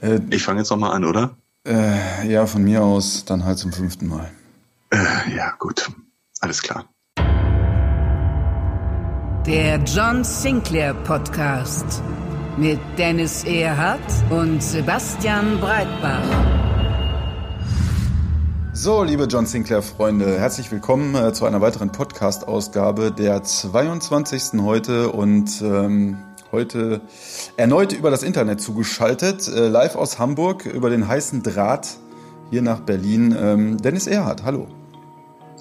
Äh, 0.00 0.20
ich 0.30 0.42
fange 0.42 0.60
jetzt 0.60 0.70
nochmal 0.70 0.92
an, 0.92 1.04
oder? 1.04 1.36
Äh, 1.66 2.30
ja, 2.30 2.46
von 2.46 2.62
mir 2.62 2.82
aus 2.82 3.24
dann 3.24 3.44
halt 3.44 3.58
zum 3.58 3.72
fünften 3.72 4.08
Mal. 4.08 4.30
Äh, 4.90 5.36
ja, 5.36 5.52
gut. 5.58 5.90
Alles 6.40 6.62
klar. 6.62 6.84
Der 9.46 9.78
John 9.84 10.22
Sinclair 10.24 10.92
Podcast 10.92 12.02
mit 12.56 12.80
Dennis 12.98 13.44
Erhardt 13.44 14.00
und 14.30 14.62
Sebastian 14.62 15.58
Breitbach. 15.60 16.22
So, 18.72 19.02
liebe 19.02 19.24
John 19.24 19.46
Sinclair-Freunde, 19.46 20.38
herzlich 20.38 20.70
willkommen 20.70 21.14
äh, 21.14 21.32
zu 21.32 21.46
einer 21.46 21.62
weiteren 21.62 21.92
Podcast-Ausgabe 21.92 23.10
der 23.10 23.42
22. 23.42 24.60
heute 24.60 25.10
und 25.10 25.62
ähm, 25.62 26.18
heute 26.56 27.02
erneut 27.58 27.92
über 27.92 28.10
das 28.10 28.22
Internet 28.22 28.62
zugeschaltet, 28.62 29.46
äh, 29.46 29.68
live 29.68 29.94
aus 29.94 30.18
Hamburg 30.18 30.64
über 30.64 30.88
den 30.88 31.06
heißen 31.06 31.42
Draht 31.42 31.98
hier 32.50 32.62
nach 32.62 32.80
Berlin. 32.80 33.36
Ähm, 33.38 33.76
Dennis 33.76 34.06
Erhardt, 34.06 34.42
hallo. 34.42 34.66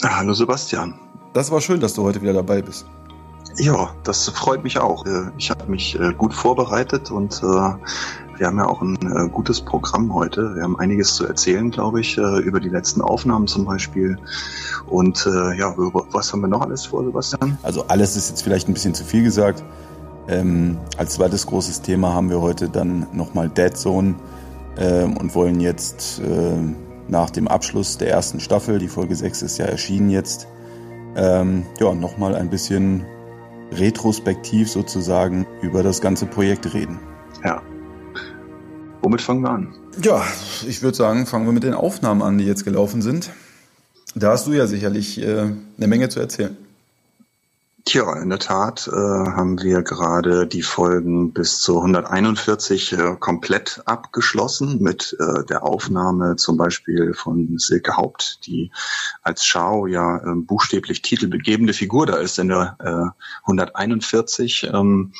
Hallo 0.02 0.34
Sebastian. 0.34 0.98
Das 1.34 1.52
war 1.52 1.60
schön, 1.60 1.82
dass 1.82 1.96
du 1.96 2.04
heute 2.04 2.22
wieder 2.22 2.32
dabei 2.32 2.62
bist. 2.62 2.86
Ja, 3.58 3.90
das 4.06 4.30
freut 4.30 4.64
mich 4.64 4.80
auch. 4.80 5.06
Äh, 5.06 5.32
ich 5.38 5.50
habe 5.50 5.70
mich 5.70 6.00
äh, 6.00 6.14
gut 6.14 6.34
vorbereitet 6.34 7.12
und 7.12 7.44
äh, 7.44 7.46
wir 8.38 8.48
haben 8.48 8.58
ja 8.58 8.66
auch 8.66 8.82
ein 8.82 9.32
gutes 9.34 9.60
Programm 9.60 10.14
heute. 10.14 10.56
Wir 10.56 10.64
haben 10.64 10.80
einiges 10.80 11.16
zu 11.16 11.26
erzählen, 11.26 11.72
glaube 11.72 12.02
ich, 12.02 12.18
über 12.18 12.60
die 12.60 12.68
letzten 12.68 13.02
Aufnahmen 13.02 13.48
zum 13.48 13.64
Beispiel. 13.64 14.18
Und 14.88 15.26
ja, 15.58 15.74
was 16.12 16.34
haben 16.34 16.42
wir 16.42 16.50
noch 16.50 16.60
alles 16.60 16.86
vor, 16.86 17.06
Sebastian? 17.06 17.58
Also 17.64 17.86
alles 17.88 18.18
ist 18.18 18.28
jetzt 18.28 18.42
vielleicht 18.42 18.68
ein 18.68 18.74
bisschen 18.74 18.94
zu 18.94 19.06
viel 19.06 19.24
gesagt. 19.24 19.64
Ähm, 20.28 20.78
als 20.98 21.14
zweites 21.16 21.46
großes 21.46 21.82
Thema 21.82 22.14
haben 22.14 22.30
wir 22.30 22.42
heute 22.42 22.70
dann 22.70 23.08
nochmal 23.14 23.50
Dead 23.50 23.76
Zone 23.76 24.16
ähm, 24.78 25.18
und 25.18 25.36
wollen 25.36 25.60
jetzt 25.60 26.20
äh, 26.20 26.58
nach 27.08 27.30
dem 27.30 27.48
Abschluss 27.48 27.98
der 27.98 28.10
ersten 28.10 28.40
Staffel, 28.40 28.80
die 28.80 28.88
Folge 28.88 29.16
6 29.16 29.44
ist 29.44 29.58
ja 29.58 29.66
erschienen 29.66 30.10
jetzt, 30.10 30.48
ähm, 31.16 31.66
ja, 31.80 31.94
nochmal 31.94 32.36
ein 32.36 32.50
bisschen 32.50 33.06
retrospektiv 33.72 34.70
sozusagen 34.70 35.46
über 35.62 35.84
das 35.84 36.02
ganze 36.02 36.26
Projekt 36.26 36.74
reden. 36.74 37.00
Ja. 37.44 37.62
Womit 39.02 39.22
fangen 39.22 39.42
wir 39.42 39.52
an? 39.52 39.74
Ja, 40.02 40.24
ich 40.68 40.82
würde 40.82 40.98
sagen, 40.98 41.26
fangen 41.28 41.46
wir 41.46 41.54
mit 41.54 41.64
den 41.64 41.76
Aufnahmen 41.76 42.22
an, 42.22 42.38
die 42.38 42.46
jetzt 42.46 42.66
gelaufen 42.66 43.02
sind. 43.02 43.30
Da 44.16 44.32
hast 44.32 44.48
du 44.48 44.54
ja 44.54 44.66
sicherlich 44.66 45.22
äh, 45.22 45.52
eine 45.78 45.88
Menge 45.88 46.10
zu 46.10 46.20
erzählen. 46.20 46.58
Tja, 47.88 48.20
in 48.20 48.30
der 48.30 48.40
Tat 48.40 48.88
äh, 48.88 48.96
haben 48.96 49.62
wir 49.62 49.84
gerade 49.84 50.48
die 50.48 50.64
Folgen 50.64 51.34
bis 51.34 51.62
zu 51.62 51.78
141 51.78 52.94
äh, 52.94 53.16
komplett 53.20 53.84
abgeschlossen 53.86 54.82
mit 54.82 55.16
äh, 55.20 55.46
der 55.46 55.62
Aufnahme 55.62 56.36
zum 56.36 56.58
Beispiel 56.58 57.14
von 57.14 57.60
Silke 57.60 57.96
Haupt, 57.96 58.40
die 58.48 58.72
als 59.22 59.46
Schau 59.46 59.86
ja 59.86 60.18
äh, 60.18 60.36
buchstäblich 60.36 61.04
titelbegebende 61.04 61.74
Figur 61.74 62.08
da 62.08 62.16
ist 62.16 62.40
in 62.40 62.48
der 62.48 62.76
äh, 62.80 63.22
141. 63.44 64.68
Ähm, 64.74 65.14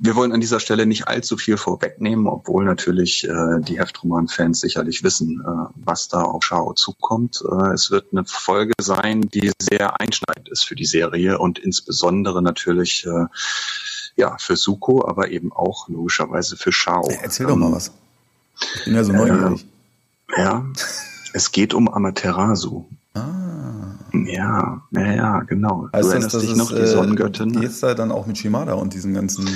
wir 0.00 0.14
wollen 0.14 0.32
an 0.32 0.40
dieser 0.40 0.60
Stelle 0.60 0.86
nicht 0.86 1.08
allzu 1.08 1.36
viel 1.36 1.56
vorwegnehmen, 1.56 2.28
obwohl 2.28 2.64
natürlich 2.64 3.28
äh, 3.28 3.60
die 3.60 3.80
Heftroman-Fans 3.80 4.60
sicherlich 4.60 5.02
wissen, 5.02 5.40
äh, 5.40 5.72
was 5.74 6.06
da 6.06 6.22
auf 6.22 6.44
Shao 6.44 6.72
zukommt. 6.74 7.42
Äh, 7.50 7.72
es 7.72 7.90
wird 7.90 8.06
eine 8.12 8.24
Folge 8.24 8.74
sein, 8.80 9.22
die 9.22 9.50
sehr 9.60 10.00
einschneidend 10.00 10.48
ist 10.48 10.64
für 10.64 10.76
die 10.76 10.86
Serie 10.86 11.38
und 11.38 11.58
insbesondere 11.58 12.42
natürlich 12.42 13.06
äh, 13.06 13.26
ja 14.16 14.36
für 14.38 14.56
Suko, 14.56 15.04
aber 15.04 15.30
eben 15.30 15.52
auch 15.52 15.88
logischerweise 15.88 16.56
für 16.56 16.70
Shao. 16.70 17.08
Erzähl 17.22 17.46
doch 17.46 17.56
mal 17.56 17.66
ähm, 17.66 17.72
was. 17.72 17.92
Ich 18.76 18.84
bin 18.84 18.94
ja 18.94 19.02
so 19.02 19.12
neugierig. 19.12 19.66
Äh, 20.36 20.42
ja, 20.42 20.64
es 21.32 21.50
geht 21.50 21.74
um 21.74 21.88
Amaterasu. 21.88 22.84
Ah. 23.14 23.48
Ja, 24.12 24.82
ja, 24.92 25.12
ja, 25.12 25.40
genau. 25.40 25.88
Heißt 25.92 26.04
du 26.04 26.12
erinnerst 26.12 26.34
das, 26.34 26.42
dich 26.42 26.56
noch, 26.56 26.72
die 26.72 26.86
Sonnengöttin? 26.86 27.52
Die 27.52 27.60
jetzt 27.60 27.82
da 27.82 27.94
dann 27.94 28.12
auch 28.12 28.26
mit 28.26 28.38
Shimada 28.38 28.74
und 28.74 28.94
diesen 28.94 29.12
ganzen 29.12 29.48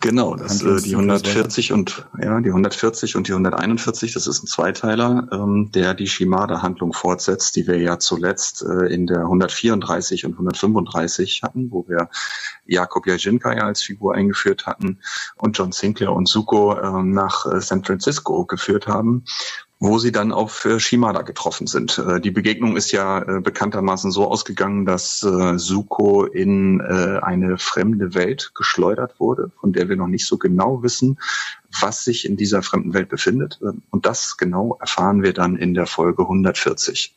Genau, 0.00 0.34
das 0.34 0.62
äh, 0.62 0.80
die 0.80 0.94
140 0.94 1.72
und 1.72 2.06
ja, 2.20 2.40
die 2.40 2.48
140 2.48 3.16
und 3.16 3.28
die 3.28 3.32
141, 3.32 4.12
das 4.12 4.26
ist 4.26 4.42
ein 4.42 4.46
Zweiteiler, 4.46 5.28
ähm, 5.32 5.70
der 5.72 5.94
die 5.94 6.06
Shimada-Handlung 6.06 6.92
fortsetzt, 6.92 7.56
die 7.56 7.66
wir 7.66 7.78
ja 7.78 7.98
zuletzt 7.98 8.62
äh, 8.62 8.86
in 8.86 9.06
der 9.06 9.20
134 9.20 10.24
und 10.24 10.32
135 10.32 11.42
hatten, 11.42 11.70
wo 11.70 11.86
wir 11.88 12.08
Jakob 12.66 13.06
Jajinka 13.06 13.54
ja 13.54 13.64
als 13.64 13.82
Figur 13.82 14.14
eingeführt 14.14 14.66
hatten 14.66 15.00
und 15.36 15.58
John 15.58 15.72
Sinclair 15.72 16.12
und 16.12 16.26
Zuko 16.26 16.78
ähm, 16.78 17.12
nach 17.12 17.46
äh, 17.46 17.60
San 17.60 17.84
Francisco 17.84 18.46
geführt 18.46 18.86
haben 18.86 19.24
wo 19.80 19.98
sie 19.98 20.12
dann 20.12 20.32
auf 20.32 20.64
äh, 20.64 20.78
Shimada 20.80 21.22
getroffen 21.22 21.66
sind. 21.66 21.98
Äh, 21.98 22.20
die 22.20 22.30
Begegnung 22.30 22.76
ist 22.76 22.92
ja 22.92 23.22
äh, 23.22 23.40
bekanntermaßen 23.40 24.10
so 24.10 24.30
ausgegangen, 24.30 24.86
dass 24.86 25.20
Suko 25.20 26.24
in 26.24 26.80
eine 26.80 27.58
fremde 27.58 28.14
Welt 28.14 28.52
geschleudert 28.54 29.18
wurde, 29.18 29.50
von 29.60 29.72
der 29.72 29.88
wir 29.88 29.96
noch 29.96 30.06
nicht 30.06 30.26
so 30.26 30.38
genau 30.38 30.82
wissen, 30.82 31.18
was 31.80 32.04
sich 32.04 32.24
in 32.24 32.36
dieser 32.36 32.62
fremden 32.62 32.94
Welt 32.94 33.08
befindet. 33.08 33.60
Und 33.90 34.06
das 34.06 34.36
genau 34.36 34.76
erfahren 34.80 35.22
wir 35.22 35.32
dann 35.32 35.56
in 35.56 35.74
der 35.74 35.86
Folge 35.86 36.22
140. 36.22 37.14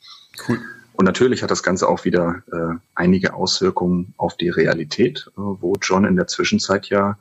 Cool. 0.47 0.59
Und 0.97 1.05
natürlich 1.05 1.43
hat 1.43 1.51
das 1.51 1.61
Ganze 1.61 1.87
auch 1.87 2.05
wieder 2.05 2.41
äh, 2.51 2.75
einige 2.95 3.35
Auswirkungen 3.35 4.15
auf 4.17 4.35
die 4.35 4.49
Realität, 4.49 5.27
äh, 5.27 5.31
wo 5.35 5.75
John 5.79 6.05
in 6.05 6.15
der 6.15 6.25
Zwischenzeit 6.25 6.89
ja, 6.89 7.19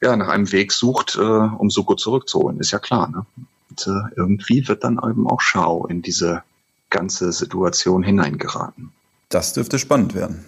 ja 0.00 0.16
nach 0.16 0.28
einem 0.28 0.50
Weg 0.50 0.72
sucht, 0.72 1.16
äh, 1.16 1.20
um 1.20 1.68
Suko 1.68 1.94
zurückzuholen. 1.94 2.58
Ist 2.58 2.70
ja 2.70 2.78
klar. 2.78 3.10
Ne? 3.10 3.26
Und 3.72 3.86
äh, 3.86 4.14
irgendwie 4.16 4.68
wird 4.68 4.84
dann 4.84 4.98
eben 4.98 5.26
auch 5.26 5.40
Shao 5.40 5.86
in 5.86 6.02
diese 6.02 6.42
ganze 6.90 7.32
Situation 7.32 8.02
hineingeraten. 8.02 8.92
Das 9.30 9.54
dürfte 9.54 9.78
spannend 9.78 10.14
werden. 10.14 10.44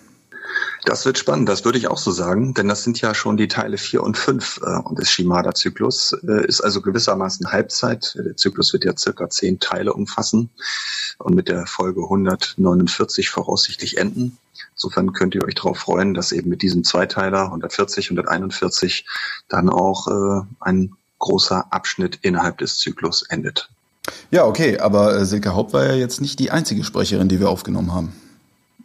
Das 0.84 1.06
wird 1.06 1.16
spannend, 1.16 1.48
das 1.48 1.64
würde 1.64 1.78
ich 1.78 1.88
auch 1.88 1.96
so 1.96 2.10
sagen, 2.10 2.52
denn 2.52 2.68
das 2.68 2.84
sind 2.84 3.00
ja 3.00 3.14
schon 3.14 3.38
die 3.38 3.48
Teile 3.48 3.78
4 3.78 4.02
und 4.02 4.18
5 4.18 4.60
äh, 4.62 4.94
des 4.94 5.10
Shimada-Zyklus. 5.10 6.12
Äh, 6.28 6.46
ist 6.46 6.60
also 6.60 6.82
gewissermaßen 6.82 7.50
Halbzeit. 7.50 8.14
Der 8.14 8.36
Zyklus 8.36 8.74
wird 8.74 8.84
ja 8.84 8.94
circa 8.94 9.30
10 9.30 9.58
Teile 9.58 9.94
umfassen 9.94 10.50
und 11.16 11.34
mit 11.34 11.48
der 11.48 11.66
Folge 11.66 12.02
149 12.02 13.30
voraussichtlich 13.30 13.96
enden. 13.96 14.36
Insofern 14.74 15.14
könnt 15.14 15.34
ihr 15.34 15.44
euch 15.44 15.54
darauf 15.54 15.78
freuen, 15.78 16.12
dass 16.12 16.30
eben 16.30 16.50
mit 16.50 16.60
diesem 16.60 16.84
Zweiteiler 16.84 17.44
140, 17.44 18.10
141 18.10 19.06
dann 19.48 19.70
auch 19.70 20.08
äh, 20.08 20.46
ein 20.60 20.94
großer 21.24 21.72
Abschnitt 21.72 22.18
innerhalb 22.20 22.58
des 22.58 22.78
Zyklus 22.78 23.22
endet. 23.22 23.70
Ja, 24.30 24.44
okay, 24.44 24.78
aber 24.78 25.16
äh, 25.16 25.24
Silke 25.24 25.54
Haupt 25.54 25.72
war 25.72 25.86
ja 25.86 25.94
jetzt 25.94 26.20
nicht 26.20 26.38
die 26.38 26.50
einzige 26.50 26.84
Sprecherin, 26.84 27.28
die 27.28 27.40
wir 27.40 27.48
aufgenommen 27.48 27.94
haben. 27.94 28.12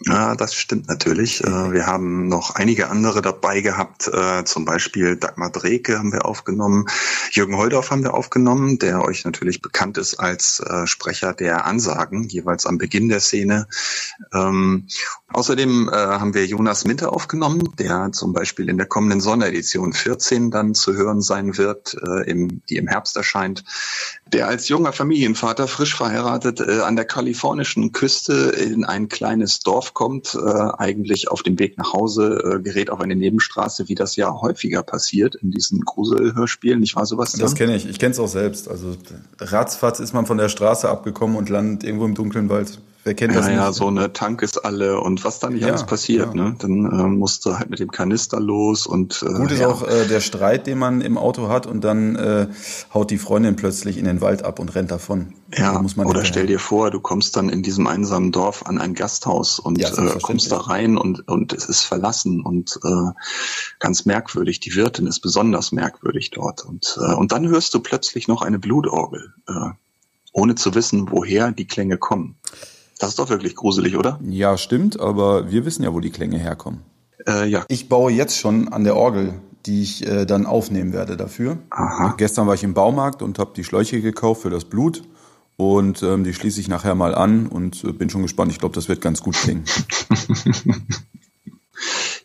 Ja, 0.06 0.34
das 0.36 0.56
stimmt 0.56 0.88
natürlich. 0.88 1.44
Äh, 1.44 1.74
wir 1.74 1.86
haben 1.86 2.30
noch 2.30 2.56
einige 2.56 2.90
andere 2.90 3.22
dabei 3.22 3.60
gehabt, 3.60 4.08
äh, 4.08 4.46
zum 4.46 4.64
Beispiel 4.64 5.18
Dagmar 5.18 5.52
Dreke 5.52 6.00
haben 6.00 6.14
wir 6.14 6.26
aufgenommen, 6.26 6.86
Jürgen 7.32 7.58
Holdorf 7.58 7.92
haben 7.92 8.04
wir 8.04 8.14
aufgenommen, 8.14 8.80
der 8.80 9.04
euch 9.04 9.26
natürlich 9.26 9.62
bekannt 9.62 9.98
ist 9.98 10.16
als 10.16 10.62
äh, 10.62 10.88
Sprecher 10.88 11.34
der 11.34 11.66
Ansagen, 11.66 12.24
jeweils 12.24 12.66
am 12.66 12.78
Beginn 12.78 13.10
der 13.10 13.20
Szene. 13.20 13.68
Ähm, 14.34 14.88
außerdem 15.34 15.90
haben 15.92 16.34
wir 16.34 16.46
Jonas 16.46 16.86
Minter 16.86 17.14
aufgenommen, 17.14 17.64
der 17.78 18.12
zum 18.14 18.34
Beispiel 18.34 18.70
in 18.70 18.78
der 18.78 18.88
kommenden 18.88 19.20
Sonderedition 19.22 19.94
14 19.94 20.50
dann 20.50 20.74
zu 20.74 20.94
hören 20.94 21.22
sein 21.22 21.58
wird, 21.58 21.96
die 22.26 22.78
im 22.78 22.88
Herbst 22.88 23.16
erscheint, 23.16 23.64
der 24.34 24.48
als 24.48 24.68
junger 24.68 24.94
Familienvater 24.94 25.68
frisch 25.68 25.96
verheiratet 25.96 26.62
an 26.62 26.96
der 26.96 27.06
kalifornischen 27.06 27.92
Küste 27.92 28.34
in 28.34 28.86
ein 28.86 29.10
kleines 29.10 29.60
Dorf 29.60 29.94
kommt, 29.94 30.36
äh, 30.36 30.40
eigentlich 30.78 31.30
auf 31.30 31.44
dem 31.44 31.60
Weg 31.60 31.78
nach 31.78 31.94
Hause, 31.94 32.58
äh, 32.58 32.62
gerät 32.62 32.90
auf 32.90 33.00
eine 33.02 33.16
Nebenstraße, 33.16 33.88
wie 33.88 33.96
das 33.96 34.16
ja 34.16 34.34
häufiger 34.42 34.84
passiert 34.84 35.36
in 35.36 35.52
diesen 35.52 35.82
Gruselhörspielen. 35.82 36.82
Ich 36.84 36.96
war 36.96 37.06
sowas. 37.06 37.34
Das 37.34 37.56
kenne 37.56 37.76
ich. 37.76 37.88
Ich 37.88 38.00
kenne 38.00 38.12
es 38.12 38.20
auch 38.20 38.28
selbst. 38.28 38.68
Also 38.68 38.96
ratzfatz 39.40 40.00
ist 40.00 40.14
man 40.14 40.26
von 40.26 40.38
der 40.38 40.50
Straße 40.50 40.90
abgekommen 40.90 41.36
und 41.36 41.50
landet 41.50 41.84
irgendwo 41.84 42.06
im 42.06 42.16
dunklen 42.16 42.50
Wald. 42.50 42.80
Wer 43.10 43.16
kennt 43.16 43.36
das 43.36 43.48
nicht? 43.48 43.56
Ja, 43.56 43.74
so 43.74 43.88
eine 43.88 44.14
Tank 44.14 44.44
ist 44.44 44.64
alle 44.64 45.02
und 45.02 45.24
was 45.24 45.40
da 45.40 45.50
nicht 45.50 45.64
ja, 45.64 45.70
alles 45.70 45.84
passiert, 45.84 46.36
ja. 46.36 46.44
ne? 46.44 46.56
Dann 46.60 46.86
äh, 46.86 47.08
musst 47.08 47.44
du 47.44 47.58
halt 47.58 47.72
mit 47.72 47.80
dem 47.80 47.90
Kanister 47.90 48.40
los 48.40 48.86
und 48.86 49.26
äh, 49.28 49.34
Gut 49.34 49.52
ist 49.52 49.62
ja. 49.62 49.68
auch 49.68 49.82
äh, 49.82 50.06
der 50.06 50.20
Streit, 50.20 50.68
den 50.68 50.78
man 50.78 51.02
im 51.02 51.18
Auto 51.18 51.50
hat 51.50 51.66
und 51.66 51.84
dann 51.84 52.16
äh, 52.16 52.48
haut 52.94 53.10
die 53.10 53.18
Freundin 53.18 53.56
plötzlich 53.56 53.98
in 53.98 54.06
den 54.06 54.22
Wald 54.22 54.44
ab 54.44 54.60
und 54.60 54.76
rennt 54.76 54.92
davon. 54.92 55.34
Ja, 55.58 55.82
muss 55.82 55.96
man 55.96 56.06
oder 56.06 56.24
stell 56.24 56.46
dir 56.46 56.60
vor, 56.60 56.92
du 56.92 57.00
kommst 57.00 57.36
dann 57.36 57.50
in 57.50 57.64
diesem 57.64 57.88
einsamen 57.88 58.32
Dorf 58.32 58.68
an 58.68 58.78
ein 58.78 58.94
Gasthaus 58.94 59.58
und 59.58 59.80
ja, 59.80 59.90
äh, 59.90 60.20
kommst 60.22 60.52
da 60.52 60.58
rein 60.58 60.96
und, 60.96 61.28
und 61.28 61.52
es 61.54 61.66
ist 61.66 61.82
verlassen 61.82 62.42
und 62.42 62.80
äh, 62.84 63.12
ganz 63.80 64.06
merkwürdig. 64.06 64.60
Die 64.60 64.76
Wirtin 64.76 65.08
ist 65.08 65.22
besonders 65.22 65.72
merkwürdig 65.72 66.30
dort 66.30 66.64
und, 66.64 66.96
äh, 67.02 67.16
und 67.16 67.32
dann 67.32 67.48
hörst 67.48 67.74
du 67.74 67.80
plötzlich 67.80 68.28
noch 68.28 68.44
eine 68.44 68.60
Blutorgel, 68.60 69.34
äh, 69.48 69.72
ohne 70.32 70.54
zu 70.54 70.76
wissen, 70.76 71.10
woher 71.10 71.52
die 71.52 71.66
Klänge 71.66 71.98
kommen. 71.98 72.36
Das 73.00 73.10
ist 73.10 73.20
doch 73.20 73.30
wirklich 73.30 73.56
gruselig, 73.56 73.96
oder? 73.96 74.20
Ja, 74.22 74.58
stimmt, 74.58 75.00
aber 75.00 75.50
wir 75.50 75.66
wissen 75.66 75.84
ja, 75.84 75.94
wo 75.94 76.02
die 76.02 76.12
Klänge 76.12 76.38
herkommen. 76.38 76.82
Äh, 77.26 77.48
ja. 77.48 77.66
Ich 77.70 77.90
baue 77.90 78.12
jetzt 78.12 78.38
schon 78.38 78.68
an 78.68 78.84
der 78.84 78.98
Orgel, 78.98 79.40
die 79.66 79.82
ich 79.82 80.06
äh, 80.06 80.26
dann 80.26 80.46
aufnehmen 80.46 80.92
werde 80.92 81.16
dafür. 81.16 81.58
Aha. 81.70 82.16
Gestern 82.18 82.46
war 82.46 82.56
ich 82.56 82.64
im 82.64 82.74
Baumarkt 82.74 83.22
und 83.22 83.40
habe 83.40 83.52
die 83.56 83.64
Schläuche 83.64 84.02
gekauft 84.02 84.42
für 84.42 84.50
das 84.50 84.66
Blut. 84.66 85.04
Und 85.56 86.04
ähm, 86.04 86.24
die 86.24 86.34
schließe 86.34 86.60
ich 86.60 86.68
nachher 86.68 86.96
mal 86.96 87.16
an 87.16 87.48
und 87.48 87.84
äh, 87.84 87.94
bin 87.94 88.10
schon 88.10 88.22
gespannt. 88.22 88.52
Ich 88.52 88.60
glaube, 88.60 88.76
das 88.76 88.90
wird 88.90 89.02
ganz 89.02 89.22
gut 89.22 89.36
klingen. 89.36 89.64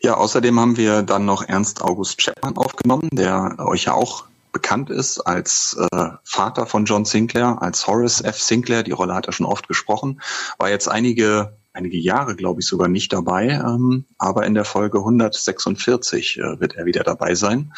ja, 0.01 0.15
außerdem 0.15 0.59
haben 0.59 0.77
wir 0.77 1.03
dann 1.03 1.25
noch 1.25 1.43
Ernst 1.43 1.81
August 1.81 2.19
Chapman 2.19 2.57
aufgenommen, 2.57 3.09
der 3.11 3.57
euch 3.59 3.85
ja 3.85 3.93
auch 3.93 4.25
bekannt 4.55 4.89
ist 4.89 5.19
als 5.19 5.75
äh, 5.91 6.07
Vater 6.23 6.65
von 6.65 6.85
John 6.85 7.03
Sinclair, 7.03 7.61
als 7.61 7.87
Horace 7.87 8.21
F. 8.21 8.41
Sinclair. 8.41 8.83
Die 8.83 8.93
Rolle 8.93 9.13
hat 9.13 9.27
er 9.27 9.33
schon 9.33 9.45
oft 9.45 9.67
gesprochen. 9.67 10.21
War 10.57 10.69
jetzt 10.69 10.87
einige 10.87 11.57
einige 11.73 11.97
Jahre, 11.97 12.37
glaube 12.37 12.61
ich, 12.61 12.65
sogar 12.65 12.87
nicht 12.87 13.11
dabei. 13.11 13.49
Ähm, 13.49 14.05
aber 14.17 14.45
in 14.45 14.53
der 14.53 14.63
Folge 14.63 14.99
146 14.99 16.37
äh, 16.37 16.61
wird 16.61 16.75
er 16.75 16.85
wieder 16.85 17.03
dabei 17.03 17.35
sein. 17.35 17.73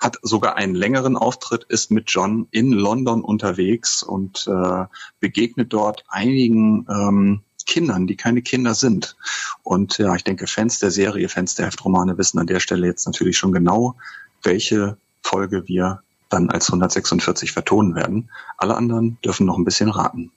Hat 0.00 0.18
sogar 0.20 0.56
einen 0.56 0.74
längeren 0.74 1.16
Auftritt, 1.16 1.62
ist 1.62 1.92
mit 1.92 2.10
John 2.10 2.48
in 2.50 2.72
London 2.72 3.22
unterwegs 3.22 4.02
und 4.02 4.48
äh, 4.48 4.86
begegnet 5.20 5.72
dort 5.72 6.02
einigen 6.08 6.88
ähm, 6.90 7.42
Kindern, 7.66 8.08
die 8.08 8.16
keine 8.16 8.42
Kinder 8.42 8.74
sind. 8.74 9.16
Und 9.62 9.98
ja, 9.98 10.12
ich 10.16 10.24
denke, 10.24 10.48
Fans 10.48 10.80
der 10.80 10.90
Serie, 10.90 11.28
Fans 11.28 11.54
der 11.54 11.66
Heftromane 11.66 12.18
wissen 12.18 12.40
an 12.40 12.48
der 12.48 12.58
Stelle 12.58 12.88
jetzt 12.88 13.06
natürlich 13.06 13.38
schon 13.38 13.52
genau, 13.52 13.94
welche 14.42 14.96
Folge 15.22 15.68
wir 15.68 16.02
dann 16.28 16.50
als 16.50 16.68
146 16.68 17.52
vertonen 17.52 17.94
werden. 17.94 18.30
Alle 18.56 18.76
anderen 18.76 19.18
dürfen 19.24 19.46
noch 19.46 19.58
ein 19.58 19.64
bisschen 19.64 19.90
raten. 19.90 20.32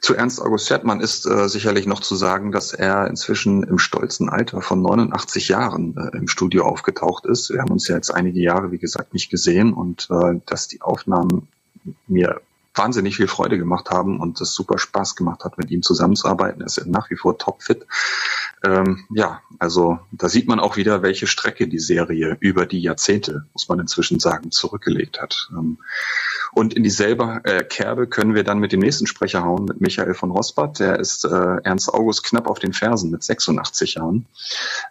Zu 0.00 0.14
Ernst 0.14 0.40
August 0.40 0.68
Schertmann 0.68 1.00
ist 1.00 1.26
äh, 1.26 1.48
sicherlich 1.48 1.86
noch 1.86 2.00
zu 2.00 2.14
sagen, 2.16 2.52
dass 2.52 2.72
er 2.72 3.06
inzwischen 3.08 3.62
im 3.62 3.78
stolzen 3.78 4.28
Alter 4.28 4.60
von 4.60 4.82
89 4.82 5.48
Jahren 5.48 5.96
äh, 5.96 6.16
im 6.16 6.28
Studio 6.28 6.64
aufgetaucht 6.64 7.24
ist. 7.26 7.50
Wir 7.50 7.60
haben 7.60 7.72
uns 7.72 7.88
ja 7.88 7.96
jetzt 7.96 8.10
einige 8.10 8.40
Jahre, 8.40 8.72
wie 8.72 8.78
gesagt, 8.78 9.14
nicht 9.14 9.30
gesehen 9.30 9.72
und 9.72 10.08
äh, 10.10 10.40
dass 10.46 10.68
die 10.68 10.82
Aufnahmen 10.82 11.48
mir 12.06 12.40
wahnsinnig 12.74 13.16
viel 13.16 13.28
Freude 13.28 13.58
gemacht 13.58 13.90
haben 13.90 14.20
und 14.20 14.40
es 14.40 14.54
super 14.54 14.78
Spaß 14.78 15.16
gemacht 15.16 15.44
hat, 15.44 15.58
mit 15.58 15.70
ihm 15.70 15.82
zusammenzuarbeiten. 15.82 16.60
Er 16.60 16.66
ist 16.66 16.84
nach 16.86 17.10
wie 17.10 17.16
vor 17.16 17.38
topfit. 17.38 17.86
Ähm, 18.64 19.04
ja, 19.10 19.42
also 19.58 19.98
da 20.10 20.28
sieht 20.28 20.48
man 20.48 20.58
auch 20.58 20.76
wieder, 20.76 21.02
welche 21.02 21.26
Strecke 21.26 21.68
die 21.68 21.78
Serie 21.78 22.36
über 22.40 22.66
die 22.66 22.80
Jahrzehnte, 22.80 23.46
muss 23.52 23.68
man 23.68 23.78
inzwischen 23.78 24.20
sagen, 24.20 24.50
zurückgelegt 24.50 25.20
hat. 25.20 25.48
Ähm, 25.52 25.78
und 26.52 26.74
in 26.74 26.82
dieselbe 26.82 27.40
äh, 27.44 27.64
Kerbe 27.64 28.06
können 28.06 28.34
wir 28.34 28.44
dann 28.44 28.58
mit 28.58 28.72
dem 28.72 28.80
nächsten 28.80 29.06
Sprecher 29.06 29.44
hauen, 29.44 29.64
mit 29.64 29.80
Michael 29.80 30.14
von 30.14 30.30
Rossbart. 30.30 30.78
Der 30.78 30.98
ist 30.98 31.24
äh, 31.24 31.56
Ernst 31.64 31.92
August 31.92 32.24
knapp 32.24 32.46
auf 32.46 32.58
den 32.58 32.72
Fersen 32.72 33.10
mit 33.10 33.22
86 33.22 33.94
Jahren. 33.94 34.26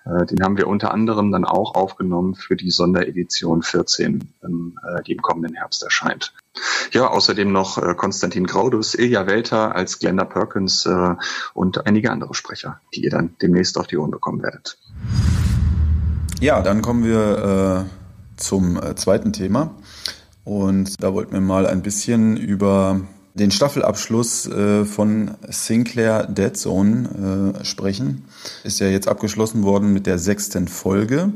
Äh, 0.06 0.26
den 0.26 0.44
haben 0.44 0.58
wir 0.58 0.68
unter 0.68 0.94
anderem 0.94 1.32
dann 1.32 1.46
auch 1.46 1.76
aufgenommen 1.76 2.36
für 2.36 2.56
die 2.56 2.72
Sonderedition 2.72 3.64
14, 3.64 4.34
ähm, 4.44 4.80
äh, 4.84 5.04
die 5.04 5.14
im 5.14 5.22
kommenden 5.22 5.56
Herbst 5.56 5.84
erscheint. 5.84 6.34
Ja, 6.92 7.08
außerdem 7.08 7.52
noch 7.52 7.78
äh, 7.78 7.96
Konstantin 7.96 8.46
Graudus, 8.46 8.94
Ilja 8.94 9.26
Welter 9.26 9.76
als 9.76 10.00
Glenda 10.00 10.26
Perkins 10.26 10.86
äh, 10.86 11.16
und 11.54 11.86
einige 11.88 12.12
andere 12.12 12.34
Sprecher, 12.34 12.80
die 12.94 13.04
ihr 13.04 13.10
dann 13.10 13.36
demnächst 13.42 13.78
auf 13.78 13.88
die 13.88 13.98
Ohren 13.98 14.12
bekommen 14.12 14.44
werdet. 14.44 14.78
Ja, 16.40 16.62
dann 16.62 16.82
kommen 16.82 17.04
wir 17.04 17.88
äh, 17.88 18.40
zum 18.42 18.78
äh, 18.78 18.96
zweiten 18.96 19.34
Thema. 19.34 19.76
Und 20.44 21.02
da 21.02 21.14
wollten 21.14 21.34
wir 21.34 21.42
mal 21.42 21.66
ein 21.66 21.82
bisschen 21.82 22.36
über 22.36 23.00
den 23.34 23.50
Staffelabschluss 23.50 24.46
äh, 24.48 24.86
von 24.86 25.32
Sinclair 25.48 26.28
Dead 26.28 26.56
Zone 26.56 27.56
äh, 27.62 27.66
sprechen. 27.66 28.26
Ist 28.64 28.80
ja 28.80 28.88
jetzt 28.88 29.08
abgeschlossen 29.08 29.64
worden 29.64 29.94
mit 29.94 30.06
der 30.06 30.20
sechsten 30.20 30.68
Folge. 30.68 31.32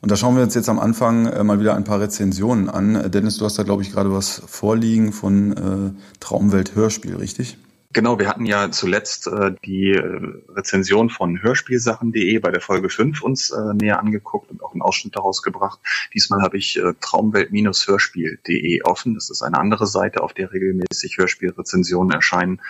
Und 0.00 0.10
da 0.10 0.16
schauen 0.16 0.36
wir 0.36 0.42
uns 0.42 0.54
jetzt 0.54 0.68
am 0.68 0.78
Anfang 0.78 1.26
äh, 1.26 1.42
mal 1.44 1.60
wieder 1.60 1.74
ein 1.74 1.84
paar 1.84 2.00
Rezensionen 2.00 2.68
an. 2.68 3.10
Dennis, 3.10 3.38
du 3.38 3.44
hast 3.44 3.58
da, 3.58 3.62
glaube 3.62 3.82
ich, 3.82 3.92
gerade 3.92 4.12
was 4.12 4.42
vorliegen 4.46 5.12
von 5.12 5.96
Traumwelt 6.20 6.74
Hörspiel, 6.74 7.16
richtig? 7.16 7.58
Genau, 7.92 8.18
wir 8.18 8.28
hatten 8.28 8.46
ja 8.46 8.70
zuletzt 8.70 9.26
äh, 9.26 9.52
die 9.64 9.92
äh, 9.92 10.20
Rezension 10.48 11.08
von 11.08 11.42
hörspielsachen.de 11.42 12.38
bei 12.38 12.50
der 12.50 12.60
Folge 12.60 12.90
5 12.90 13.22
uns 13.22 13.50
äh, 13.50 13.74
näher 13.74 14.00
angeguckt 14.00 14.50
und 14.50 14.62
auch 14.62 14.72
einen 14.72 14.82
Ausschnitt 14.82 15.16
daraus 15.16 15.42
gebracht. 15.42 15.78
Diesmal 16.12 16.42
habe 16.42 16.58
ich 16.58 16.76
äh, 16.78 16.94
traumwelt-hörspiel.de 17.00 18.82
offen. 18.82 19.14
Das 19.14 19.30
ist 19.30 19.42
eine 19.42 19.58
andere 19.58 19.86
Seite, 19.86 20.22
auf 20.22 20.34
der 20.34 20.52
regelmäßig 20.52 21.16
Hörspielrezensionen 21.18 22.12
erscheinen. 22.12 22.60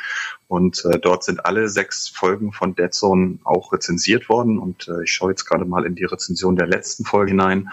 Und 0.49 0.85
äh, 0.85 0.99
dort 1.01 1.25
sind 1.25 1.45
alle 1.45 1.69
sechs 1.69 2.09
Folgen 2.09 2.53
von 2.53 2.77
Dead 2.77 2.95
Zone 2.95 3.39
auch 3.43 3.73
rezensiert 3.73 4.29
worden. 4.29 4.59
Und 4.59 4.87
äh, 4.87 5.03
ich 5.03 5.13
schaue 5.13 5.31
jetzt 5.31 5.45
gerade 5.45 5.65
mal 5.65 5.85
in 5.85 5.97
die 5.97 6.05
Rezension 6.05 6.55
der 6.57 6.69
letzten 6.69 7.05
Folge 7.05 7.31
hinein. 7.31 7.71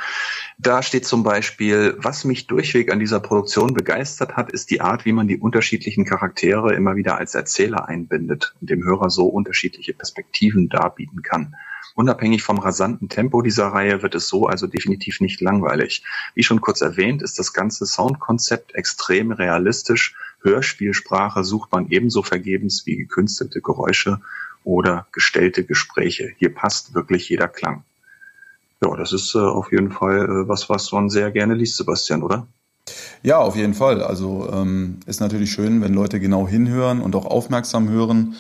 Da 0.57 0.81
steht 0.81 1.05
zum 1.05 1.23
Beispiel, 1.23 1.95
was 1.99 2.23
mich 2.23 2.47
durchweg 2.47 2.91
an 2.91 2.99
dieser 2.99 3.19
Produktion 3.19 3.73
begeistert 3.73 4.37
hat, 4.37 4.51
ist 4.51 4.71
die 4.71 4.81
Art, 4.81 5.05
wie 5.05 5.13
man 5.13 5.27
die 5.27 5.37
unterschiedlichen 5.37 6.05
Charaktere 6.05 6.73
immer 6.73 6.95
wieder 6.95 7.17
als 7.17 7.32
Erzähler 7.35 7.87
einbindet 7.87 8.55
und 8.61 8.69
dem 8.69 8.83
Hörer 8.83 9.09
so 9.09 9.25
unterschiedliche 9.25 9.93
Perspektiven 9.93 10.69
darbieten 10.69 11.21
kann. 11.21 11.55
Unabhängig 11.95 12.41
vom 12.41 12.57
rasanten 12.57 13.07
Tempo 13.07 13.41
dieser 13.41 13.67
Reihe 13.67 14.01
wird 14.01 14.15
es 14.15 14.27
so 14.27 14.47
also 14.47 14.65
definitiv 14.65 15.21
nicht 15.21 15.41
langweilig. 15.41 16.03
Wie 16.33 16.43
schon 16.43 16.61
kurz 16.61 16.81
erwähnt, 16.81 17.21
ist 17.21 17.37
das 17.37 17.53
ganze 17.53 17.85
Soundkonzept 17.85 18.73
extrem 18.73 19.31
realistisch. 19.31 20.15
Hörspielsprache 20.41 21.43
sucht 21.43 21.71
man 21.71 21.89
ebenso 21.89 22.23
vergebens 22.23 22.85
wie 22.85 22.97
gekünstelte 22.97 23.61
Geräusche 23.61 24.21
oder 24.63 25.07
gestellte 25.11 25.63
Gespräche. 25.63 26.33
Hier 26.37 26.53
passt 26.53 26.95
wirklich 26.95 27.29
jeder 27.29 27.47
Klang. 27.47 27.83
Ja, 28.83 28.95
das 28.95 29.13
ist 29.13 29.35
äh, 29.35 29.39
auf 29.39 29.71
jeden 29.71 29.91
Fall 29.91 30.25
äh, 30.25 30.47
was, 30.47 30.69
was 30.69 30.91
man 30.91 31.09
sehr 31.09 31.31
gerne 31.31 31.53
liest, 31.53 31.77
Sebastian, 31.77 32.23
oder? 32.23 32.47
Ja, 33.21 33.39
auf 33.39 33.55
jeden 33.55 33.73
Fall. 33.73 34.03
Also 34.03 34.49
ähm, 34.51 34.99
ist 35.05 35.21
natürlich 35.21 35.51
schön, 35.51 35.81
wenn 35.81 35.93
Leute 35.93 36.19
genau 36.19 36.47
hinhören 36.47 37.01
und 37.01 37.15
auch 37.15 37.25
aufmerksam 37.25 37.89
hören. 37.89 38.35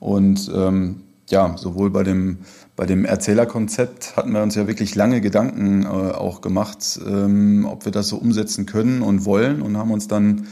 Und 0.00 0.50
ähm, 0.54 1.02
ja, 1.30 1.56
sowohl 1.56 1.90
bei 1.90 2.02
dem, 2.02 2.38
bei 2.76 2.84
dem 2.86 3.04
Erzählerkonzept 3.04 4.16
hatten 4.16 4.32
wir 4.32 4.42
uns 4.42 4.56
ja 4.56 4.66
wirklich 4.66 4.94
lange 4.94 5.20
Gedanken 5.20 5.84
äh, 5.84 5.86
auch 5.86 6.40
gemacht, 6.40 7.00
ähm, 7.06 7.66
ob 7.70 7.84
wir 7.84 7.92
das 7.92 8.08
so 8.08 8.16
umsetzen 8.16 8.66
können 8.66 9.02
und 9.02 9.24
wollen 9.24 9.62
und 9.62 9.76
haben 9.76 9.92
uns 9.92 10.08
dann 10.08 10.48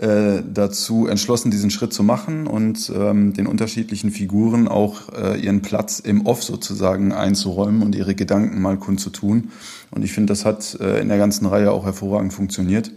äh, 0.00 0.42
dazu 0.52 1.06
entschlossen, 1.06 1.50
diesen 1.50 1.70
Schritt 1.70 1.92
zu 1.92 2.02
machen 2.02 2.46
und 2.46 2.90
ähm, 2.94 3.34
den 3.34 3.46
unterschiedlichen 3.46 4.10
Figuren 4.10 4.66
auch 4.66 5.12
äh, 5.12 5.38
ihren 5.38 5.60
Platz 5.60 6.00
im 6.00 6.24
Off 6.24 6.42
sozusagen 6.42 7.12
einzuräumen 7.12 7.82
und 7.82 7.94
ihre 7.94 8.14
Gedanken 8.14 8.62
mal 8.62 8.78
kundzutun. 8.78 9.50
Und 9.90 10.02
ich 10.02 10.12
finde, 10.12 10.32
das 10.32 10.46
hat 10.46 10.78
äh, 10.80 11.00
in 11.00 11.08
der 11.08 11.18
ganzen 11.18 11.44
Reihe 11.44 11.70
auch 11.70 11.84
hervorragend 11.84 12.32
funktioniert. 12.32 12.90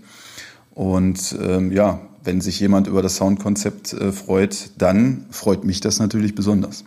Und 0.73 1.37
ähm, 1.41 1.73
ja, 1.73 1.99
wenn 2.23 2.39
sich 2.39 2.59
jemand 2.61 2.87
über 2.87 3.01
das 3.01 3.17
Soundkonzept 3.17 3.91
äh, 3.91 4.13
freut, 4.13 4.71
dann 4.77 5.25
freut 5.29 5.65
mich 5.65 5.81
das 5.81 5.99
natürlich 5.99 6.35
besonders. 6.35 6.85